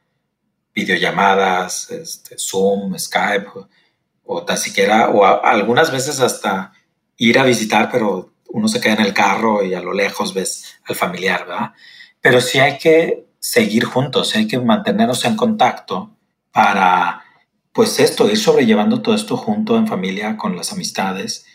videollamadas, 0.73 1.91
este, 1.91 2.35
Zoom, 2.37 2.99
Skype, 2.99 3.47
o, 4.25 4.43
tan 4.43 4.57
siquiera, 4.57 5.07
o 5.11 5.23
algunas 5.23 5.91
veces 5.91 6.19
hasta 6.19 6.73
ir 7.15 7.39
a 7.39 7.45
visitar, 7.45 7.87
pero 7.89 8.33
uno 8.49 8.67
se 8.67 8.81
queda 8.81 8.95
en 8.95 9.05
el 9.05 9.13
carro 9.13 9.63
y 9.63 9.75
a 9.75 9.81
lo 9.81 9.93
lejos 9.93 10.33
ves 10.33 10.75
al 10.83 10.97
familiar, 10.97 11.47
¿verdad? 11.47 11.71
Pero 12.19 12.41
sí 12.41 12.59
hay 12.59 12.77
que 12.79 13.27
seguir 13.39 13.85
juntos, 13.85 14.35
hay 14.35 14.45
que 14.45 14.59
mantenernos 14.59 15.23
en 15.23 15.37
contacto 15.37 16.11
para 16.51 17.24
pues 17.75 17.99
esto, 17.99 18.29
ir 18.29 18.37
sobrellevando 18.37 19.01
todo 19.01 19.13
esto 19.13 19.35
junto 19.35 19.75
en 19.75 19.85
familia, 19.85 20.37
con 20.37 20.55
las 20.55 20.71
amistades, 20.71 21.45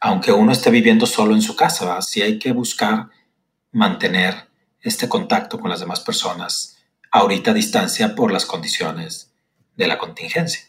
aunque 0.00 0.32
uno 0.32 0.50
esté 0.50 0.72
viviendo 0.72 1.06
solo 1.06 1.36
en 1.36 1.40
su 1.40 1.54
casa, 1.54 2.02
sí 2.02 2.20
hay 2.20 2.40
que 2.40 2.50
buscar 2.50 3.10
mantener 3.70 4.48
este 4.80 5.08
contacto 5.08 5.60
con 5.60 5.70
las 5.70 5.78
demás 5.78 6.00
personas 6.00 6.78
ahorita 7.12 7.52
a 7.52 7.54
distancia 7.54 8.16
por 8.16 8.32
las 8.32 8.44
condiciones 8.44 9.32
de 9.76 9.86
la 9.86 9.98
contingencia. 9.98 10.62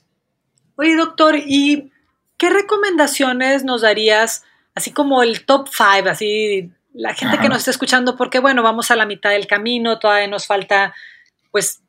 Oye, 0.76 0.96
doctor, 0.96 1.38
¿y 1.38 1.92
qué 2.38 2.52
recomendaciones 2.52 3.64
nos 3.64 3.82
darías, 3.82 4.44
así 4.76 4.92
como 4.92 5.24
el 5.24 5.44
top 5.44 5.70
five, 5.70 6.08
así 6.08 6.70
la 6.94 7.16
gente 7.16 7.40
que 7.40 7.50
nos 7.50 7.60
está 7.60 7.72
escuchando, 7.72 8.16
porque 8.16 8.38
bueno, 8.38 8.62
vamos 8.62 8.92
a 8.92 8.96
la 8.96 9.08
mitad 9.08 9.32
del 9.32 9.48
camino, 9.48 9.98
todavía 9.98 10.28
nos 10.28 10.46
falta 10.46 10.94
pues 11.50 11.82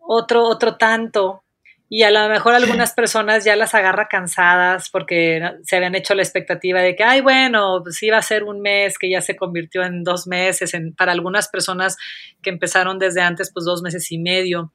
otro, 0.00 0.42
otro 0.42 0.76
tanto. 0.76 1.43
Y 1.88 2.02
a 2.02 2.10
lo 2.10 2.28
mejor 2.28 2.54
algunas 2.54 2.92
personas 2.92 3.44
ya 3.44 3.56
las 3.56 3.74
agarra 3.74 4.08
cansadas 4.08 4.88
porque 4.90 5.40
se 5.62 5.76
habían 5.76 5.94
hecho 5.94 6.14
la 6.14 6.22
expectativa 6.22 6.80
de 6.80 6.96
que, 6.96 7.04
ay, 7.04 7.20
bueno, 7.20 7.80
pues 7.82 8.02
iba 8.02 8.16
a 8.16 8.22
ser 8.22 8.44
un 8.44 8.60
mes 8.60 8.98
que 8.98 9.10
ya 9.10 9.20
se 9.20 9.36
convirtió 9.36 9.84
en 9.84 10.02
dos 10.02 10.26
meses. 10.26 10.74
En, 10.74 10.94
para 10.94 11.12
algunas 11.12 11.48
personas 11.48 11.96
que 12.42 12.50
empezaron 12.50 12.98
desde 12.98 13.20
antes, 13.20 13.52
pues 13.52 13.64
dos 13.64 13.82
meses 13.82 14.10
y 14.10 14.18
medio. 14.18 14.72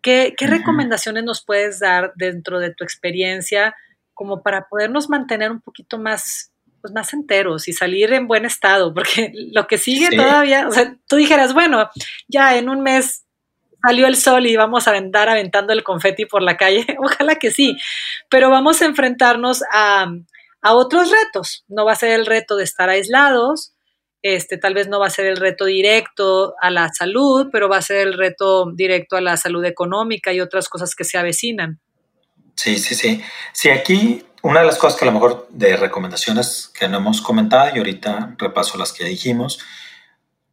¿Qué, 0.00 0.34
qué 0.36 0.46
recomendaciones 0.46 1.24
nos 1.24 1.44
puedes 1.44 1.80
dar 1.80 2.12
dentro 2.14 2.60
de 2.60 2.72
tu 2.72 2.84
experiencia 2.84 3.74
como 4.12 4.42
para 4.42 4.68
podernos 4.68 5.08
mantener 5.08 5.50
un 5.50 5.60
poquito 5.60 5.98
más 5.98 6.52
pues 6.84 6.92
más 6.92 7.14
enteros 7.14 7.66
y 7.66 7.72
salir 7.72 8.12
en 8.12 8.28
buen 8.28 8.44
estado, 8.44 8.92
porque 8.92 9.32
lo 9.54 9.66
que 9.66 9.78
sigue 9.78 10.14
todavía, 10.14 10.68
o 10.68 10.70
sea, 10.70 10.94
tú 11.08 11.16
dijeras, 11.16 11.54
bueno, 11.54 11.88
ya 12.28 12.58
en 12.58 12.68
un 12.68 12.82
mes 12.82 13.24
salió 13.84 14.06
el 14.06 14.16
sol 14.16 14.46
y 14.46 14.56
vamos 14.56 14.88
a 14.88 14.92
andar 14.92 15.28
aventando 15.28 15.72
el 15.72 15.82
confeti 15.82 16.26
por 16.26 16.42
la 16.42 16.56
calle, 16.56 16.86
ojalá 16.98 17.36
que 17.36 17.50
sí, 17.50 17.76
pero 18.30 18.50
vamos 18.50 18.80
a 18.82 18.86
enfrentarnos 18.86 19.62
a, 19.72 20.06
a 20.62 20.72
otros 20.72 21.10
retos, 21.10 21.64
no 21.68 21.84
va 21.84 21.92
a 21.92 21.96
ser 21.96 22.12
el 22.12 22.26
reto 22.26 22.56
de 22.56 22.64
estar 22.64 22.88
aislados, 22.88 23.74
este, 24.22 24.56
tal 24.56 24.72
vez 24.72 24.88
no 24.88 24.98
va 24.98 25.08
a 25.08 25.10
ser 25.10 25.26
el 25.26 25.36
reto 25.36 25.66
directo 25.66 26.54
a 26.60 26.70
la 26.70 26.88
salud, 26.88 27.48
pero 27.52 27.68
va 27.68 27.76
a 27.76 27.82
ser 27.82 27.98
el 27.98 28.14
reto 28.14 28.70
directo 28.74 29.16
a 29.16 29.20
la 29.20 29.36
salud 29.36 29.62
económica 29.66 30.32
y 30.32 30.40
otras 30.40 30.70
cosas 30.70 30.94
que 30.94 31.04
se 31.04 31.18
avecinan. 31.18 31.78
Sí, 32.56 32.78
sí, 32.78 32.94
sí. 32.94 33.22
Sí, 33.52 33.68
aquí 33.68 34.24
una 34.42 34.60
de 34.60 34.66
las 34.66 34.78
cosas 34.78 34.98
que 34.98 35.04
a 35.04 35.10
lo 35.10 35.12
mejor 35.12 35.46
de 35.50 35.76
recomendaciones 35.76 36.70
que 36.72 36.88
no 36.88 36.98
hemos 36.98 37.20
comentado 37.20 37.74
y 37.74 37.78
ahorita 37.78 38.34
repaso 38.38 38.78
las 38.78 38.94
que 38.94 39.04
dijimos, 39.04 39.58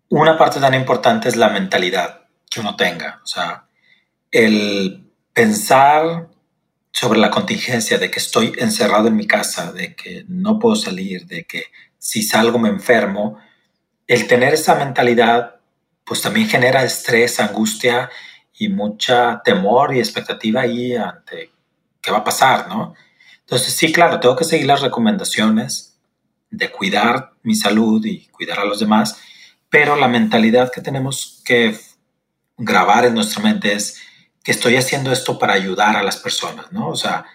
una 0.10 0.38
parte 0.38 0.60
tan 0.60 0.74
importante 0.74 1.30
es 1.30 1.38
la 1.38 1.48
mentalidad 1.48 2.21
que 2.52 2.60
uno 2.60 2.76
tenga, 2.76 3.22
o 3.24 3.26
sea, 3.26 3.66
el 4.30 5.10
pensar 5.34 6.28
sobre 6.92 7.20
la 7.20 7.32
contingencia 7.32 7.98
de 7.98 8.12
que 8.12 8.20
estoy 8.20 8.54
encerrado 8.58 9.08
en 9.08 9.16
mi 9.16 9.26
casa, 9.26 9.72
de 9.72 9.96
que 9.96 10.26
no 10.28 10.60
puedo 10.60 10.76
salir, 10.76 11.26
de 11.26 11.46
que 11.46 11.66
si 11.98 12.22
salgo 12.22 12.60
me 12.60 12.70
enfermo, 12.70 13.40
el 14.06 14.28
tener 14.28 14.54
esa 14.54 14.76
mentalidad 14.76 15.56
pues 16.04 16.22
también 16.22 16.50
genera 16.50 16.84
estrés, 16.84 17.40
angustia 17.40 18.10
y 18.58 18.68
mucha 18.68 19.42
temor 19.44 19.96
y 19.96 20.00
expectativa 20.00 20.62
ahí 20.62 20.94
ante 20.94 21.52
qué 22.02 22.12
va 22.12 22.18
a 22.18 22.24
pasar, 22.24 22.68
¿no? 22.68 22.96
Entonces, 23.40 23.74
sí, 23.74 23.94
claro, 23.94 24.20
tengo 24.20 24.36
que 24.36 24.44
seguir 24.44 24.66
las 24.66 24.82
recomendaciones 24.82 25.98
de 26.50 26.70
cuidar 26.70 27.32
mi 27.44 27.56
salud 27.56 28.04
y 28.06 28.28
cuidar 28.28 28.60
a 28.60 28.66
los 28.66 28.80
demás, 28.80 29.22
pero 29.70 29.96
la 29.96 30.10
mentalidad 30.10 30.72
que 30.72 30.82
tenemos 30.82 31.42
que 31.46 31.78
grabar 32.62 33.06
en 33.06 33.16
nuestra 33.16 33.42
mente 33.42 33.74
es 33.74 34.00
que 34.44 34.52
estoy 34.52 34.76
haciendo 34.76 35.12
esto 35.12 35.38
para 35.38 35.54
ayudar 35.54 35.96
a 35.96 36.04
las 36.04 36.18
personas, 36.18 36.72
¿no? 36.72 36.90
O 36.90 36.96
sea, 36.96 37.26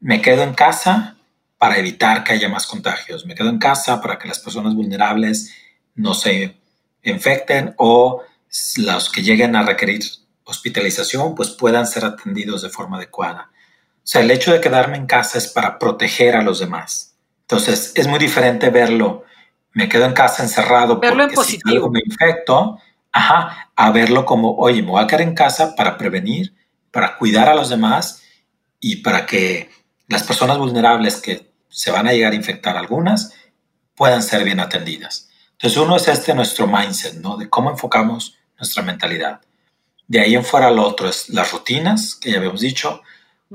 me 0.00 0.20
quedo 0.20 0.42
en 0.42 0.54
casa 0.54 1.16
para 1.58 1.78
evitar 1.78 2.22
que 2.22 2.34
haya 2.34 2.48
más 2.48 2.66
contagios, 2.66 3.24
me 3.26 3.34
quedo 3.34 3.48
en 3.48 3.58
casa 3.58 4.00
para 4.00 4.18
que 4.18 4.28
las 4.28 4.38
personas 4.38 4.74
vulnerables 4.74 5.54
no 5.94 6.14
se 6.14 6.56
infecten 7.02 7.74
o 7.78 8.22
los 8.76 9.10
que 9.10 9.22
lleguen 9.22 9.56
a 9.56 9.62
requerir 9.62 10.02
hospitalización 10.44 11.34
pues 11.34 11.50
puedan 11.50 11.86
ser 11.86 12.04
atendidos 12.04 12.62
de 12.62 12.68
forma 12.68 12.98
adecuada. 12.98 13.50
O 13.96 14.08
sea, 14.08 14.20
el 14.20 14.30
hecho 14.30 14.52
de 14.52 14.60
quedarme 14.60 14.96
en 14.96 15.06
casa 15.06 15.38
es 15.38 15.48
para 15.48 15.78
proteger 15.78 16.36
a 16.36 16.42
los 16.42 16.60
demás. 16.60 17.16
Entonces, 17.42 17.92
es 17.94 18.06
muy 18.06 18.18
diferente 18.18 18.70
verlo, 18.70 19.24
me 19.72 19.88
quedo 19.88 20.04
en 20.04 20.12
casa 20.12 20.42
encerrado 20.42 20.98
verlo 20.98 21.28
porque 21.34 21.50
si 21.50 21.58
algo 21.64 21.90
me 21.90 22.00
infecto, 22.04 22.78
ajá, 23.16 23.70
a 23.74 23.90
verlo 23.92 24.26
como, 24.26 24.56
oye, 24.56 24.82
me 24.82 24.90
voy 24.90 25.02
a 25.02 25.06
quedar 25.06 25.22
en 25.22 25.34
casa 25.34 25.74
para 25.74 25.96
prevenir, 25.96 26.54
para 26.90 27.16
cuidar 27.16 27.48
a 27.48 27.54
los 27.54 27.70
demás 27.70 28.22
y 28.78 28.96
para 28.96 29.24
que 29.24 29.70
las 30.06 30.22
personas 30.22 30.58
vulnerables 30.58 31.16
que 31.22 31.50
se 31.70 31.90
van 31.90 32.06
a 32.06 32.12
llegar 32.12 32.32
a 32.32 32.36
infectar 32.36 32.76
algunas 32.76 33.32
puedan 33.94 34.22
ser 34.22 34.44
bien 34.44 34.60
atendidas. 34.60 35.30
Entonces, 35.52 35.78
uno 35.78 35.96
es 35.96 36.06
este 36.08 36.34
nuestro 36.34 36.66
mindset, 36.66 37.14
¿no? 37.14 37.38
De 37.38 37.48
cómo 37.48 37.70
enfocamos 37.70 38.36
nuestra 38.58 38.82
mentalidad. 38.82 39.40
De 40.06 40.20
ahí 40.20 40.34
en 40.34 40.44
fuera 40.44 40.70
lo 40.70 40.86
otro 40.86 41.08
es 41.08 41.30
las 41.30 41.50
rutinas, 41.52 42.16
que 42.16 42.30
ya 42.30 42.36
habíamos 42.36 42.60
dicho, 42.60 43.00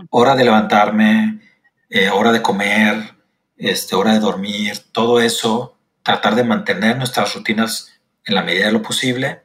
hora 0.09 0.35
de 0.35 0.43
levantarme, 0.43 1.39
eh, 1.87 2.09
hora 2.09 2.31
de 2.31 2.41
comer, 2.41 3.15
este, 3.57 3.95
hora 3.95 4.13
de 4.13 4.19
dormir, 4.19 4.79
todo 4.91 5.21
eso, 5.21 5.77
tratar 6.01 6.33
de 6.33 6.43
mantener 6.43 6.97
nuestras 6.97 7.35
rutinas 7.35 7.91
en 8.25 8.33
la 8.33 8.41
medida 8.41 8.65
de 8.65 8.71
lo 8.71 8.81
posible, 8.81 9.41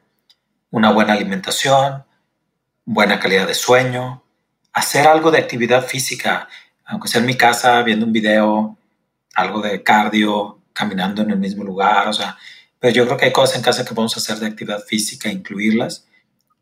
una 0.71 0.91
buena 0.91 1.13
alimentación, 1.13 2.03
buena 2.85 3.19
calidad 3.19 3.47
de 3.47 3.53
sueño, 3.53 4.23
hacer 4.73 5.07
algo 5.07 5.31
de 5.31 5.39
actividad 5.39 5.85
física, 5.85 6.47
aunque 6.85 7.07
sea 7.07 7.21
en 7.21 7.27
mi 7.27 7.35
casa 7.35 7.81
viendo 7.83 8.05
un 8.05 8.13
video, 8.13 8.77
algo 9.35 9.61
de 9.61 9.83
cardio, 9.83 10.59
caminando 10.73 11.21
en 11.21 11.31
el 11.31 11.39
mismo 11.39 11.63
lugar, 11.63 12.07
o 12.07 12.13
sea, 12.13 12.37
pero 12.79 12.93
yo 12.93 13.05
creo 13.05 13.17
que 13.17 13.25
hay 13.25 13.33
cosas 13.33 13.57
en 13.57 13.63
casa 13.63 13.83
que 13.83 13.95
podemos 13.95 14.15
hacer 14.17 14.37
de 14.37 14.47
actividad 14.47 14.83
física, 14.83 15.29
incluirlas, 15.29 16.05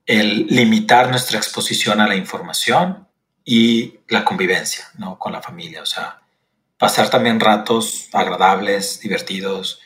el 0.05 0.47
limitar 0.47 1.09
nuestra 1.09 1.37
exposición 1.37 1.99
a 1.99 2.07
la 2.07 2.15
información, 2.15 3.05
y 3.45 3.99
la 4.09 4.25
convivencia 4.25 4.85
¿no? 4.97 5.19
con 5.19 5.31
la 5.31 5.41
familia. 5.41 5.83
O 5.83 5.85
sea, 5.85 6.21
pasar 6.77 7.09
también 7.09 7.39
ratos 7.39 8.09
agradables, 8.11 8.99
divertidos, 8.99 9.79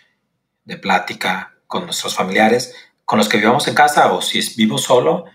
de 0.64 0.78
plática 0.78 1.56
con 1.68 1.86
nuestros 1.86 2.16
familiares, 2.16 2.74
con 3.10 3.18
los 3.18 3.28
que 3.28 3.40
vivamos 3.40 3.68
en 3.68 3.74
casa 3.74 4.14
o 4.14 4.22
si 4.22 4.40
vivo 4.56 4.78
solo, 4.78 5.26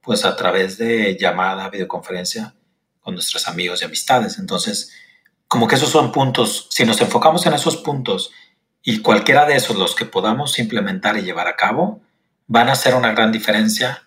pues 0.00 0.24
a 0.24 0.36
través 0.36 0.78
de 0.78 1.18
llamada, 1.18 1.68
videoconferencia 1.68 2.54
con 3.00 3.14
nuestros 3.14 3.48
amigos 3.48 3.82
y 3.82 3.84
amistades. 3.84 4.38
Entonces, 4.38 4.92
como 5.48 5.66
que 5.66 5.74
esos 5.74 5.88
son 5.88 6.12
puntos, 6.12 6.68
si 6.70 6.84
nos 6.84 7.00
enfocamos 7.00 7.44
en 7.46 7.54
esos 7.54 7.78
puntos 7.78 8.30
y 8.84 9.00
cualquiera 9.00 9.46
de 9.46 9.56
esos 9.56 9.74
los 9.74 9.96
que 9.96 10.04
podamos 10.04 10.60
implementar 10.60 11.18
y 11.18 11.22
llevar 11.22 11.48
a 11.48 11.56
cabo, 11.56 12.00
van 12.46 12.68
a 12.68 12.72
hacer 12.74 12.94
una 12.94 13.10
gran 13.10 13.32
diferencia 13.32 14.04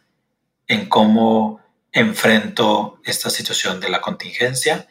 en 0.66 0.88
cómo 0.88 1.60
enfrento 1.92 3.02
esta 3.04 3.30
situación 3.30 3.82
de 3.82 3.90
la 3.90 4.00
contingencia 4.00 4.88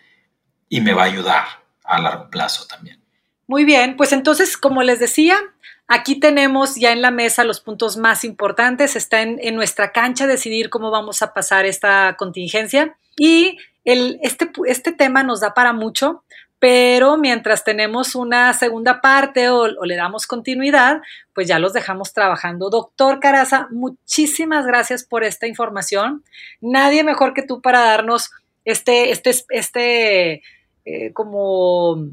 y 0.69 0.83
me 0.83 0.93
va 0.93 1.05
a 1.05 1.07
ayudar 1.07 1.47
a 1.85 2.03
largo 2.03 2.29
plazo 2.29 2.67
también. 2.67 3.03
Muy 3.47 3.65
bien, 3.65 3.97
pues 3.97 4.13
entonces, 4.13 4.59
como 4.59 4.83
les 4.83 5.01
decía, 5.01 5.39
aquí 5.89 6.19
tenemos 6.21 6.77
ya 6.77 6.93
en 6.93 7.03
la 7.03 7.11
mesa 7.11 7.45
los 7.45 7.61
puntos 7.61 7.97
más 7.97 8.25
importantes. 8.25 8.97
Está 8.97 9.23
en, 9.23 9.55
nuestra 9.55 9.93
cancha 9.93 10.27
decidir 10.27 10.71
cómo 10.71 10.91
vamos 10.91 11.23
a 11.23 11.33
pasar 11.33 11.67
esta 11.67 12.17
contingencia. 12.19 12.97
Y 13.17 13.59
este, 13.85 14.51
este 14.67 14.93
tema 14.93 15.23
nos 15.23 15.41
da 15.41 15.55
para 15.55 15.73
mucho 15.73 16.25
pero 16.59 17.17
mientras 17.19 17.65
tenemos 17.65 18.15
una 18.15 18.53
segunda 18.55 19.01
parte 19.01 19.51
o, 19.51 19.69
le 19.69 19.97
damos 19.97 20.27
continuidad, 20.27 21.01
pues 21.35 21.47
ya 21.49 21.59
los 21.59 21.73
dejamos 21.73 22.13
trabajando. 22.13 22.71
Doctor 22.71 23.21
Caraza, 23.21 23.69
muchísimas 23.71 24.67
gracias 24.67 25.05
por 25.05 25.23
esta 25.23 25.47
información. 25.47 26.25
Nadie 26.61 27.05
mejor 27.05 27.35
que 27.35 27.43
tú 27.43 27.61
para 27.61 27.81
darnos 27.81 28.31
este, 28.65 29.11
este, 29.11 29.35
este, 29.51 30.43
eh, 30.87 31.13
como 31.13 32.09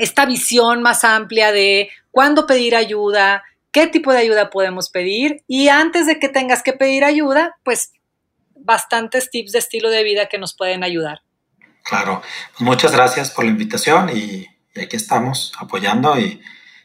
esta 0.00 0.24
visión 0.24 0.82
más 0.82 1.04
amplia 1.04 1.52
de 1.52 1.90
cuándo 2.10 2.46
pedir 2.46 2.74
ayuda, 2.74 3.44
qué 3.70 3.86
tipo 3.86 4.12
de 4.12 4.18
ayuda 4.18 4.50
podemos 4.50 4.90
pedir 4.90 5.44
y 5.46 5.68
antes 5.68 6.06
de 6.06 6.18
que 6.18 6.28
tengas 6.28 6.62
que 6.62 6.72
pedir 6.72 7.04
ayuda, 7.04 7.56
pues 7.64 7.92
bastantes 8.56 9.30
tips 9.30 9.52
de 9.52 9.58
estilo 9.58 9.90
de 9.90 10.02
vida 10.02 10.26
que 10.26 10.38
nos 10.38 10.56
pueden 10.56 10.82
ayudar. 10.82 11.20
Claro, 11.82 12.22
pues 12.52 12.60
muchas 12.62 12.92
gracias 12.92 13.30
por 13.30 13.44
la 13.44 13.50
invitación 13.50 14.10
y, 14.14 14.46
aquí 14.80 14.96
estamos 14.96 15.52
apoyando 15.58 16.18
y 16.18 16.40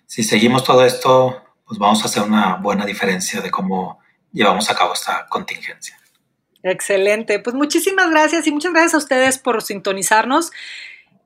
si 0.05 0.23
seguimos 0.23 0.63
todo 0.63 0.83
esto, 0.83 1.41
pues 1.65 1.79
vamos 1.79 2.01
a 2.01 2.05
hacer 2.05 2.23
una 2.23 2.55
buena 2.55 2.85
diferencia 2.85 3.39
de 3.39 3.49
cómo 3.49 3.99
llevamos 4.33 4.69
a 4.69 4.75
cabo 4.75 4.93
esta 4.93 5.25
contingencia. 5.27 5.97
Excelente, 6.63 7.39
pues 7.39 7.55
muchísimas 7.55 8.09
gracias 8.09 8.47
y 8.47 8.51
muchas 8.51 8.73
gracias 8.73 8.95
a 8.95 8.97
ustedes 8.97 9.37
por 9.37 9.61
sintonizarnos. 9.61 10.51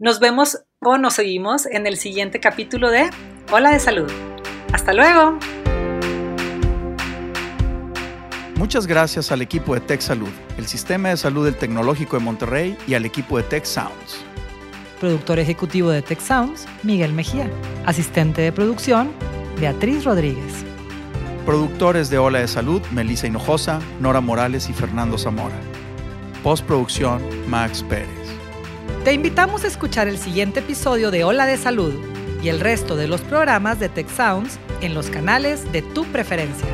Nos 0.01 0.21
vemos 0.21 0.57
o 0.79 0.97
nos 0.97 1.15
seguimos 1.15 1.65
en 1.65 1.85
el 1.85 1.97
siguiente 1.97 2.39
capítulo 2.39 2.89
de 2.89 3.09
Hola 3.51 3.71
de 3.71 3.81
Salud. 3.81 4.09
Hasta 4.71 4.93
luego. 4.93 5.37
Muchas 8.55 8.87
gracias 8.87 9.29
al 9.33 9.41
equipo 9.41 9.73
de 9.73 9.81
Tech 9.81 9.99
Salud, 9.99 10.29
el 10.57 10.67
Sistema 10.67 11.09
de 11.09 11.17
Salud 11.17 11.43
del 11.43 11.55
Tecnológico 11.55 12.17
de 12.17 12.23
Monterrey 12.23 12.77
y 12.87 12.93
al 12.93 13.03
equipo 13.03 13.35
de 13.35 13.43
Tech 13.43 13.65
Sounds. 13.65 14.23
Productor 15.01 15.37
ejecutivo 15.37 15.89
de 15.89 16.01
Tech 16.01 16.21
Sounds, 16.21 16.65
Miguel 16.83 17.11
Mejía. 17.11 17.51
Asistente 17.85 18.41
de 18.41 18.53
producción, 18.53 19.11
Beatriz 19.59 20.05
Rodríguez. 20.05 20.63
Productores 21.45 22.09
de 22.09 22.19
Ola 22.19 22.39
de 22.39 22.47
Salud, 22.47 22.81
Melissa 22.93 23.27
Hinojosa, 23.27 23.81
Nora 23.99 24.21
Morales 24.21 24.69
y 24.69 24.73
Fernando 24.73 25.17
Zamora. 25.17 25.59
Postproducción, 26.41 27.21
Max 27.49 27.83
Pérez. 27.83 28.18
Te 29.03 29.13
invitamos 29.13 29.63
a 29.63 29.67
escuchar 29.67 30.09
el 30.09 30.17
siguiente 30.17 30.59
episodio 30.59 31.09
de 31.09 31.23
Ola 31.23 31.45
de 31.45 31.55
Salud 31.55 31.93
y 32.43 32.49
el 32.49 32.59
resto 32.59 32.97
de 32.97 33.07
los 33.07 33.21
programas 33.21 33.79
de 33.79 33.87
Tech 33.87 34.09
Sounds 34.09 34.59
en 34.81 34.93
los 34.93 35.09
canales 35.09 35.71
de 35.71 35.81
tu 35.81 36.03
preferencia. 36.03 36.67